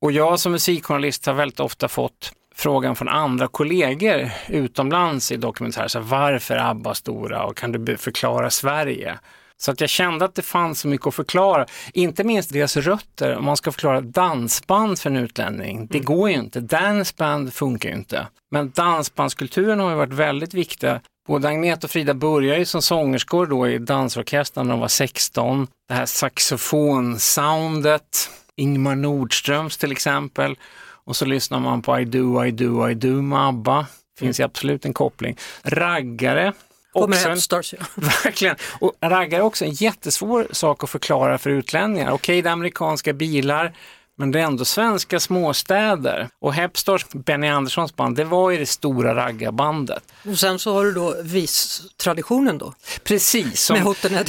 Och 0.00 0.12
jag 0.12 0.40
som 0.40 0.52
musikjournalist 0.52 1.26
har 1.26 1.34
väldigt 1.34 1.60
ofta 1.60 1.88
fått 1.88 2.32
frågan 2.54 2.96
från 2.96 3.08
andra 3.08 3.48
kollegor 3.48 4.30
utomlands 4.48 5.32
i 5.32 5.36
dokumentärer, 5.36 5.88
så 5.88 6.00
varför 6.00 6.56
ABBA 6.56 6.94
stora 6.94 7.44
och 7.44 7.56
kan 7.56 7.72
du 7.72 7.96
förklara 7.96 8.50
Sverige? 8.50 9.18
Så 9.58 9.70
att 9.70 9.80
jag 9.80 9.90
kände 9.90 10.24
att 10.24 10.34
det 10.34 10.42
fanns 10.42 10.80
så 10.80 10.88
mycket 10.88 11.06
att 11.06 11.14
förklara, 11.14 11.66
inte 11.92 12.24
minst 12.24 12.52
deras 12.52 12.76
rötter, 12.76 13.36
om 13.36 13.44
man 13.44 13.56
ska 13.56 13.72
förklara 13.72 14.00
dansband 14.00 14.98
för 14.98 15.10
en 15.10 15.16
utlänning, 15.16 15.86
det 15.86 15.98
går 15.98 16.30
ju 16.30 16.36
inte, 16.36 16.60
danceband 16.60 17.54
funkar 17.54 17.88
ju 17.88 17.94
inte. 17.94 18.26
Men 18.50 18.70
dansbandskulturen 18.70 19.80
har 19.80 19.90
ju 19.90 19.96
varit 19.96 20.12
väldigt 20.12 20.54
viktig. 20.54 20.90
Både 21.28 21.48
Agneta 21.48 21.86
och 21.86 21.90
Frida 21.90 22.14
började 22.14 22.58
ju 22.58 22.64
som 22.64 22.82
sångerskor 22.82 23.46
då 23.46 23.68
i 23.68 23.78
dansorkestern 23.78 24.66
när 24.66 24.74
de 24.74 24.80
var 24.80 24.88
16. 24.88 25.66
Det 25.88 25.94
här 25.94 26.06
saxofonsoundet, 26.06 28.30
Ingmar 28.56 28.94
Nordströms 28.94 29.76
till 29.76 29.92
exempel. 29.92 30.56
Och 31.06 31.16
så 31.16 31.24
lyssnar 31.24 31.60
man 31.60 31.82
på 31.82 32.00
I 32.00 32.04
do, 32.04 32.44
I 32.44 32.50
do, 32.50 32.88
I 32.88 32.94
do 32.94 33.22
med 33.22 33.48
ABBA. 33.48 33.86
Finns 34.18 34.40
ju 34.40 34.44
absolut 34.44 34.84
en 34.84 34.94
koppling. 34.94 35.36
Raggare. 35.62 36.52
Kommer 37.00 37.16
också 37.16 37.26
en- 37.28 37.30
Headstars, 37.30 37.74
ja. 37.78 37.84
Verkligen. 38.24 38.56
Och 38.80 38.92
raggare 39.00 39.40
är 39.40 39.44
också 39.44 39.64
en 39.64 39.70
jättesvår 39.72 40.46
sak 40.52 40.84
att 40.84 40.90
förklara 40.90 41.38
för 41.38 41.50
utlänningar. 41.50 42.10
Okej, 42.12 42.42
det 42.42 42.48
är 42.48 42.52
amerikanska 42.52 43.12
bilar, 43.12 43.72
men 44.18 44.30
det 44.30 44.40
är 44.40 44.44
ändå 44.44 44.64
svenska 44.64 45.20
småstäder. 45.20 46.28
Och 46.40 46.54
Hepstars, 46.54 47.06
Benny 47.12 47.48
Anderssons 47.48 47.96
band, 47.96 48.16
det 48.16 48.24
var 48.24 48.50
ju 48.50 48.58
det 48.58 48.66
stora 48.66 49.14
raggarbandet. 49.14 50.02
Och 50.24 50.38
sen 50.38 50.58
så 50.58 50.74
har 50.74 50.84
du 50.84 50.92
då 50.92 51.22
vis-traditionen 51.22 52.58
då. 52.58 52.74
Precis, 53.04 53.60
som 53.60 53.78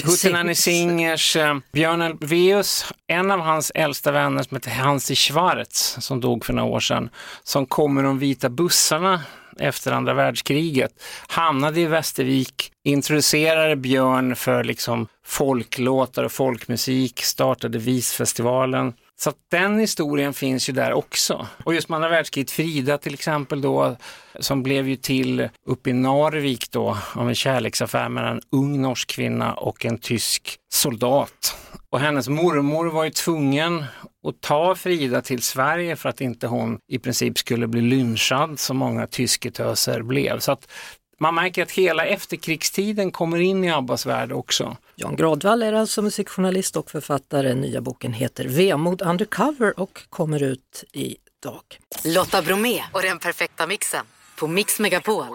Hootenanny. 0.05 0.55
Singers, 0.55 1.35
eh, 1.35 1.57
Björn 1.71 2.01
Ulvaeus, 2.01 2.85
en 3.07 3.31
av 3.31 3.39
hans 3.39 3.71
äldsta 3.75 4.11
vänner 4.11 4.43
som 4.43 4.57
heter 4.57 4.71
Hansi 4.71 5.15
Schwarz, 5.15 5.97
som 5.99 6.21
dog 6.21 6.45
för 6.45 6.53
några 6.53 6.69
år 6.69 6.79
sedan, 6.79 7.09
som 7.43 7.65
kom 7.65 7.93
med 7.95 8.03
de 8.03 8.19
vita 8.19 8.49
bussarna 8.49 9.21
efter 9.59 9.91
andra 9.91 10.13
världskriget, 10.13 10.91
hamnade 11.27 11.81
i 11.81 11.85
Västervik, 11.85 12.71
introducerade 12.83 13.75
Björn 13.75 14.35
för 14.35 14.63
liksom 14.63 15.07
folklåtar 15.25 16.23
och 16.23 16.31
folkmusik, 16.31 17.21
startade 17.21 17.77
Visfestivalen. 17.77 18.93
Så 19.19 19.29
att 19.29 19.37
den 19.51 19.79
historien 19.79 20.33
finns 20.33 20.69
ju 20.69 20.73
där 20.73 20.93
också. 20.93 21.47
Och 21.63 21.73
just 21.73 21.89
med 21.89 21.95
andra 21.95 22.09
världskriget, 22.09 22.51
Frida 22.51 22.97
till 22.97 23.13
exempel 23.13 23.61
då, 23.61 23.97
som 24.39 24.63
blev 24.63 24.87
ju 24.87 24.95
till 24.95 25.49
uppe 25.65 25.89
i 25.89 25.93
Narvik 25.93 26.71
då 26.71 26.97
av 27.13 27.29
en 27.29 27.35
kärleksaffär 27.35 28.09
mellan 28.09 28.31
en 28.31 28.41
ung 28.51 28.81
norsk 28.81 29.09
kvinna 29.09 29.53
och 29.53 29.85
en 29.85 29.97
tysk 29.97 30.55
soldat. 30.73 31.57
Och 31.89 31.99
hennes 31.99 32.27
mormor 32.27 32.85
var 32.85 33.03
ju 33.03 33.09
tvungen 33.09 33.85
att 34.27 34.41
ta 34.41 34.75
Frida 34.75 35.21
till 35.21 35.41
Sverige 35.41 35.95
för 35.95 36.09
att 36.09 36.21
inte 36.21 36.47
hon 36.47 36.79
i 36.91 36.99
princip 36.99 37.37
skulle 37.37 37.67
bli 37.67 37.81
lynchad 37.81 38.59
som 38.59 38.77
många 38.77 39.07
tysketöser 39.07 40.01
blev. 40.01 40.39
Så 40.39 40.51
att 40.51 40.71
man 41.19 41.35
märker 41.35 41.63
att 41.63 41.71
hela 41.71 42.05
efterkrigstiden 42.05 43.11
kommer 43.11 43.37
in 43.37 43.63
i 43.63 43.71
Abbas 43.71 44.05
värld 44.05 44.31
också. 44.31 44.77
Jan 44.99 45.15
Gradvall 45.15 45.63
är 45.63 45.73
alltså 45.73 46.01
musikjournalist 46.01 46.75
och 46.77 46.91
författare. 46.91 47.53
Nya 47.53 47.81
boken 47.81 48.13
heter 48.13 48.47
Vemod 48.47 49.01
Undercover 49.01 49.79
och 49.79 50.03
kommer 50.09 50.43
ut 50.43 50.83
idag. 50.93 51.61
Lotta 52.05 52.41
Bromé 52.41 52.81
och 52.93 53.01
den 53.01 53.19
perfekta 53.19 53.67
mixen 53.67 54.05
på 54.39 54.47
Mix 54.47 54.79
Megapol. 54.79 55.25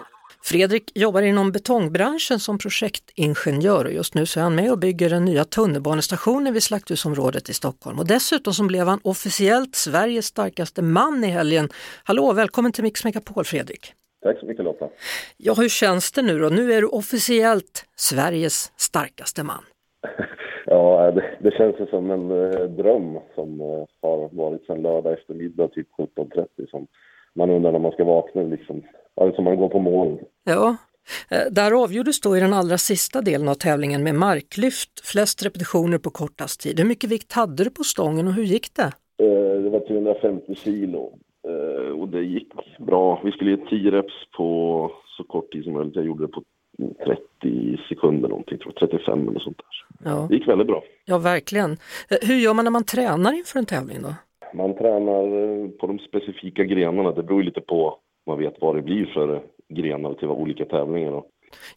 Fredrik 0.43 0.91
jobbar 0.95 1.21
inom 1.21 1.51
betongbranschen 1.51 2.39
som 2.39 2.57
projektingenjör 2.57 3.85
och 3.85 3.93
just 3.93 4.13
nu 4.13 4.25
så 4.25 4.39
är 4.39 4.43
han 4.43 4.55
med 4.55 4.71
och 4.71 4.79
bygger 4.79 5.09
den 5.09 5.25
nya 5.25 5.45
tunnelbanestationen 5.45 6.53
vid 6.53 6.63
Slakthusområdet 6.63 7.49
i 7.49 7.53
Stockholm. 7.53 7.99
Och 7.99 8.07
dessutom 8.07 8.53
så 8.53 8.63
blev 8.63 8.87
han 8.87 8.99
officiellt 9.03 9.75
Sveriges 9.75 10.25
starkaste 10.25 10.81
man 10.81 11.23
i 11.23 11.27
helgen. 11.27 11.69
Hallå, 12.03 12.33
välkommen 12.33 12.71
till 12.71 12.83
Mix 12.83 13.03
Megapol 13.03 13.45
Fredrik! 13.45 13.93
Tack 14.23 14.39
så 14.39 14.45
mycket 14.45 14.65
Lotta. 14.65 14.89
Ja, 15.37 15.53
hur 15.53 15.69
känns 15.69 16.11
det 16.11 16.21
nu 16.21 16.39
då? 16.39 16.49
Nu 16.49 16.73
är 16.73 16.81
du 16.81 16.87
officiellt 16.87 17.85
Sveriges 17.95 18.71
starkaste 18.75 19.43
man. 19.43 19.63
Ja, 20.65 21.11
det, 21.11 21.37
det 21.41 21.51
känns 21.51 21.89
som 21.89 22.11
en 22.11 22.31
eh, 22.31 22.63
dröm 22.63 23.19
som 23.35 23.61
eh, 23.61 23.85
har 24.01 24.35
varit 24.35 24.65
sedan 24.65 24.81
lördag 24.81 25.13
eftermiddag, 25.13 25.67
typ 25.67 25.87
17.30. 26.17 26.69
Som 26.69 26.87
man 27.35 27.49
undrar 27.49 27.71
när 27.71 27.79
man 27.79 27.91
ska 27.91 28.03
vakna 28.03 28.41
liksom. 28.41 28.81
Ja, 29.15 29.31
som 29.35 29.43
man 29.43 29.57
går 29.57 29.69
på 29.69 29.79
moln. 29.79 30.19
Ja, 30.43 30.75
eh, 31.31 31.51
där 31.51 31.83
avgjordes 31.83 32.21
då 32.21 32.37
i 32.37 32.39
den 32.39 32.53
allra 32.53 32.77
sista 32.77 33.21
delen 33.21 33.47
av 33.47 33.53
tävlingen 33.53 34.03
med 34.03 34.15
marklyft, 34.15 35.07
flest 35.07 35.45
repetitioner 35.45 35.97
på 35.97 36.09
kortast 36.09 36.61
tid. 36.61 36.79
Hur 36.79 36.87
mycket 36.87 37.09
vikt 37.09 37.33
hade 37.33 37.63
du 37.63 37.69
på 37.69 37.83
stången 37.83 38.27
och 38.27 38.33
hur 38.33 38.43
gick 38.43 38.75
det? 38.75 38.91
Eh, 39.25 39.61
Det 39.63 39.69
var 39.69 39.79
350 39.79 40.55
kilo 40.55 41.11
och 41.99 42.07
det 42.09 42.23
gick 42.23 42.47
bra. 42.79 43.21
Vi 43.23 43.31
skulle 43.31 43.51
ge 43.51 43.57
10 43.57 43.91
reps 43.91 44.13
på 44.37 44.91
så 45.17 45.23
kort 45.23 45.51
tid 45.51 45.63
som 45.63 45.73
möjligt. 45.73 45.95
Jag 45.95 46.05
gjorde 46.05 46.23
det 46.23 46.31
på 46.31 46.43
30 47.41 47.77
sekunder 47.89 48.29
någonting, 48.29 48.57
tror 48.57 48.73
jag, 48.79 48.89
35 48.89 49.27
eller 49.29 49.39
sånt 49.39 49.57
där. 49.57 50.09
Ja, 50.11 50.25
Det 50.29 50.35
gick 50.35 50.47
väldigt 50.47 50.67
bra. 50.67 50.83
ja 51.05 51.17
verkligen. 51.17 51.71
Eh, 52.09 52.17
Hur 52.21 52.35
gör 52.35 52.53
man 52.53 52.65
när 52.65 52.71
man 52.71 52.83
tränar 52.83 53.33
inför 53.33 53.59
en 53.59 53.65
tävling 53.65 53.97
då? 54.01 54.15
Man 54.53 54.73
tränar 54.77 55.23
eh, 55.23 55.69
på 55.69 55.87
de 55.87 55.99
specifika 55.99 56.63
grenarna. 56.63 57.11
Det 57.11 57.23
beror 57.23 57.43
lite 57.43 57.61
på 57.61 57.97
man 58.27 58.39
vet 58.39 58.55
vad 58.61 58.75
det 58.75 58.81
blir 58.81 59.05
för 59.05 59.41
grenar 59.69 60.13
till 60.13 60.27
olika 60.27 60.65
tävlingar. 60.65 61.11
Då. 61.11 61.25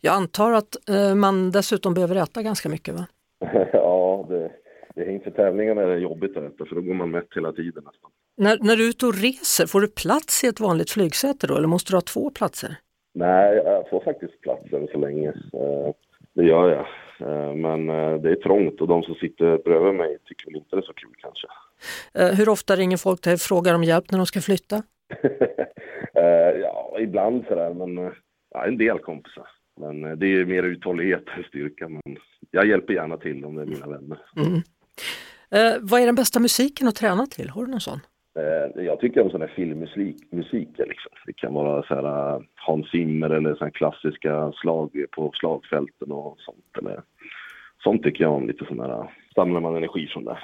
Jag 0.00 0.14
antar 0.14 0.52
att 0.52 0.88
eh, 0.90 1.14
man 1.14 1.50
dessutom 1.50 1.94
behöver 1.94 2.16
äta 2.16 2.42
ganska 2.42 2.68
mycket 2.68 2.94
va? 2.94 3.06
ja, 3.72 4.26
det, 4.28 4.50
det, 4.94 5.12
inför 5.12 5.30
tävlingarna 5.30 5.82
är 5.82 5.86
det 5.86 5.98
jobbigt 5.98 6.36
att 6.36 6.42
äta 6.44 6.64
för 6.66 6.74
då 6.74 6.80
går 6.80 6.94
man 6.94 7.10
mätt 7.10 7.28
hela 7.36 7.52
tiden 7.52 7.82
nästan. 7.84 8.10
När, 8.36 8.58
när 8.60 8.76
du 8.76 8.84
är 8.84 8.88
ute 8.88 9.06
och 9.06 9.14
reser, 9.14 9.66
får 9.66 9.80
du 9.80 9.88
plats 9.88 10.44
i 10.44 10.46
ett 10.46 10.60
vanligt 10.60 10.90
flygsäte 10.90 11.46
då 11.46 11.56
eller 11.56 11.68
måste 11.68 11.92
du 11.92 11.96
ha 11.96 12.00
två 12.00 12.30
platser? 12.30 12.76
Nej, 13.14 13.56
jag 13.64 13.88
får 13.90 14.00
faktiskt 14.04 14.40
plats 14.40 14.72
än 14.72 14.86
så 14.92 14.98
länge. 14.98 15.28
Eh, 15.28 15.92
Det 16.34 16.44
gör 16.44 16.70
jag. 16.70 16.86
Eh, 17.30 17.54
Men 17.54 17.88
eh, 17.88 18.14
det 18.20 18.30
är 18.30 18.34
trångt 18.42 18.80
och 18.80 18.88
de 18.88 19.02
som 19.02 19.14
sitter 19.14 19.58
bredvid 19.64 19.94
mig 19.94 20.18
tycker 20.24 20.46
väl 20.46 20.56
inte 20.56 20.76
det 20.76 20.80
är 20.80 20.86
så 20.86 20.92
kul 20.92 21.12
kanske. 21.18 21.46
Hur 22.36 22.48
ofta 22.48 22.76
ringer 22.76 22.96
folk 22.96 23.22
dig 23.22 23.34
och 23.34 23.40
frågar 23.40 23.74
om 23.74 23.84
hjälp 23.84 24.10
när 24.10 24.18
de 24.18 24.26
ska 24.26 24.40
flytta? 24.40 24.82
Ja, 26.62 26.96
ibland 27.00 27.44
sådär, 27.48 27.74
men 27.74 28.12
ja, 28.50 28.64
en 28.66 28.78
del 28.78 28.98
kompisar. 28.98 29.48
Men 29.80 30.18
det 30.18 30.26
är 30.26 30.44
mer 30.44 30.62
uthållighet 30.62 31.24
än 31.36 31.42
styrka. 31.44 31.88
Men 31.88 32.02
jag 32.50 32.66
hjälper 32.66 32.92
gärna 32.94 33.16
till 33.16 33.44
om 33.44 33.54
det 33.54 33.62
är 33.62 33.66
mina 33.66 33.86
vänner. 33.86 34.18
Mm. 34.36 34.52
Eh, 35.50 35.78
vad 35.80 36.00
är 36.00 36.06
den 36.06 36.14
bästa 36.14 36.40
musiken 36.40 36.88
att 36.88 36.94
träna 36.96 37.26
till? 37.26 37.48
Har 37.50 37.64
du 37.64 37.70
någon 37.70 37.80
sån? 37.80 38.00
Eh, 38.36 38.84
Jag 38.84 39.00
tycker 39.00 39.22
om 39.22 39.30
sån 39.30 39.40
här 39.40 39.52
filmmusik. 39.56 40.16
Musik, 40.30 40.68
liksom. 40.78 41.12
Det 41.26 41.32
kan 41.32 41.54
vara 41.54 41.82
så 41.82 41.94
här, 41.94 42.34
eh, 42.34 42.40
Hans 42.54 42.90
Zimmer 42.90 43.30
eller 43.30 43.56
här 43.60 43.70
klassiska 43.70 44.52
slag 44.52 45.04
på 45.10 45.30
slagfälten 45.34 46.12
och 46.12 46.36
sånt. 46.38 46.78
Eller, 46.78 47.02
sånt 47.82 48.02
tycker 48.02 48.24
jag 48.24 48.32
om, 48.32 48.46
lite 48.46 48.64
sån 48.64 48.80
här, 48.80 48.90
eh, 48.90 49.08
samlar 49.34 49.60
man 49.60 49.76
energi 49.76 50.06
från 50.06 50.24
det. 50.24 50.38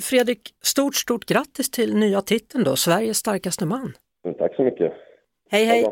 Fredrik, 0.00 0.40
stort, 0.62 0.94
stort 0.94 1.24
grattis 1.24 1.70
till 1.70 1.96
nya 1.96 2.20
titeln 2.20 2.64
då, 2.64 2.76
Sveriges 2.76 3.16
starkaste 3.16 3.66
man. 3.66 3.92
Men 4.24 4.34
tack 4.34 4.54
så 4.56 4.62
mycket. 4.62 4.92
Hej 5.50 5.64
hej! 5.64 5.84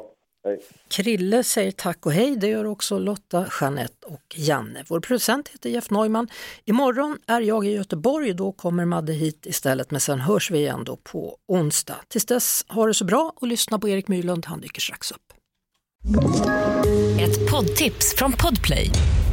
Hej. 0.45 0.61
Krille 0.89 1.45
säger 1.45 1.73
tack 1.73 2.07
och 2.07 2.13
hej, 2.13 2.37
det 2.37 2.49
gör 2.49 2.65
också 2.65 2.99
Lotta, 2.99 3.47
Jeanette 3.61 4.07
och 4.07 4.35
Janne. 4.37 4.85
Vår 4.89 5.01
producent 5.01 5.49
heter 5.49 5.71
Jeff 5.71 5.91
Neumann. 5.91 6.29
Imorgon 6.65 7.19
är 7.27 7.41
jag 7.41 7.67
i 7.67 7.71
Göteborg, 7.71 8.33
då 8.33 8.53
kommer 8.53 8.85
Madde 8.85 9.13
hit 9.13 9.47
istället, 9.47 9.91
men 9.91 10.01
sen 10.01 10.21
hörs 10.21 10.51
vi 10.51 10.59
igen 10.59 10.85
då 10.85 10.97
på 10.97 11.37
onsdag. 11.49 11.97
Tills 12.09 12.27
dess, 12.27 12.65
ha 12.69 12.87
det 12.87 12.95
så 12.95 13.05
bra 13.05 13.33
och 13.37 13.47
lyssna 13.47 13.79
på 13.79 13.89
Erik 13.89 14.09
Myrlund, 14.09 14.47
han 14.47 14.61
dyker 14.61 14.81
strax 14.81 15.13
upp. 15.13 15.33
Ett 17.21 17.51
poddtips 17.51 18.15
från 18.17 18.33
Podplay. 18.33 18.91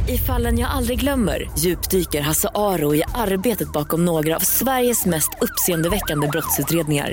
I 0.08 0.18
fallen 0.18 0.58
jag 0.58 0.70
aldrig 0.70 1.00
glömmer 1.00 1.50
djupdyker 1.58 2.20
Hasse 2.20 2.48
Aro 2.54 2.94
i 2.94 3.02
arbetet 3.14 3.72
bakom 3.72 4.04
några 4.04 4.36
av 4.36 4.40
Sveriges 4.40 5.06
mest 5.06 5.30
uppseendeväckande 5.40 6.28
brottsutredningar. 6.28 7.12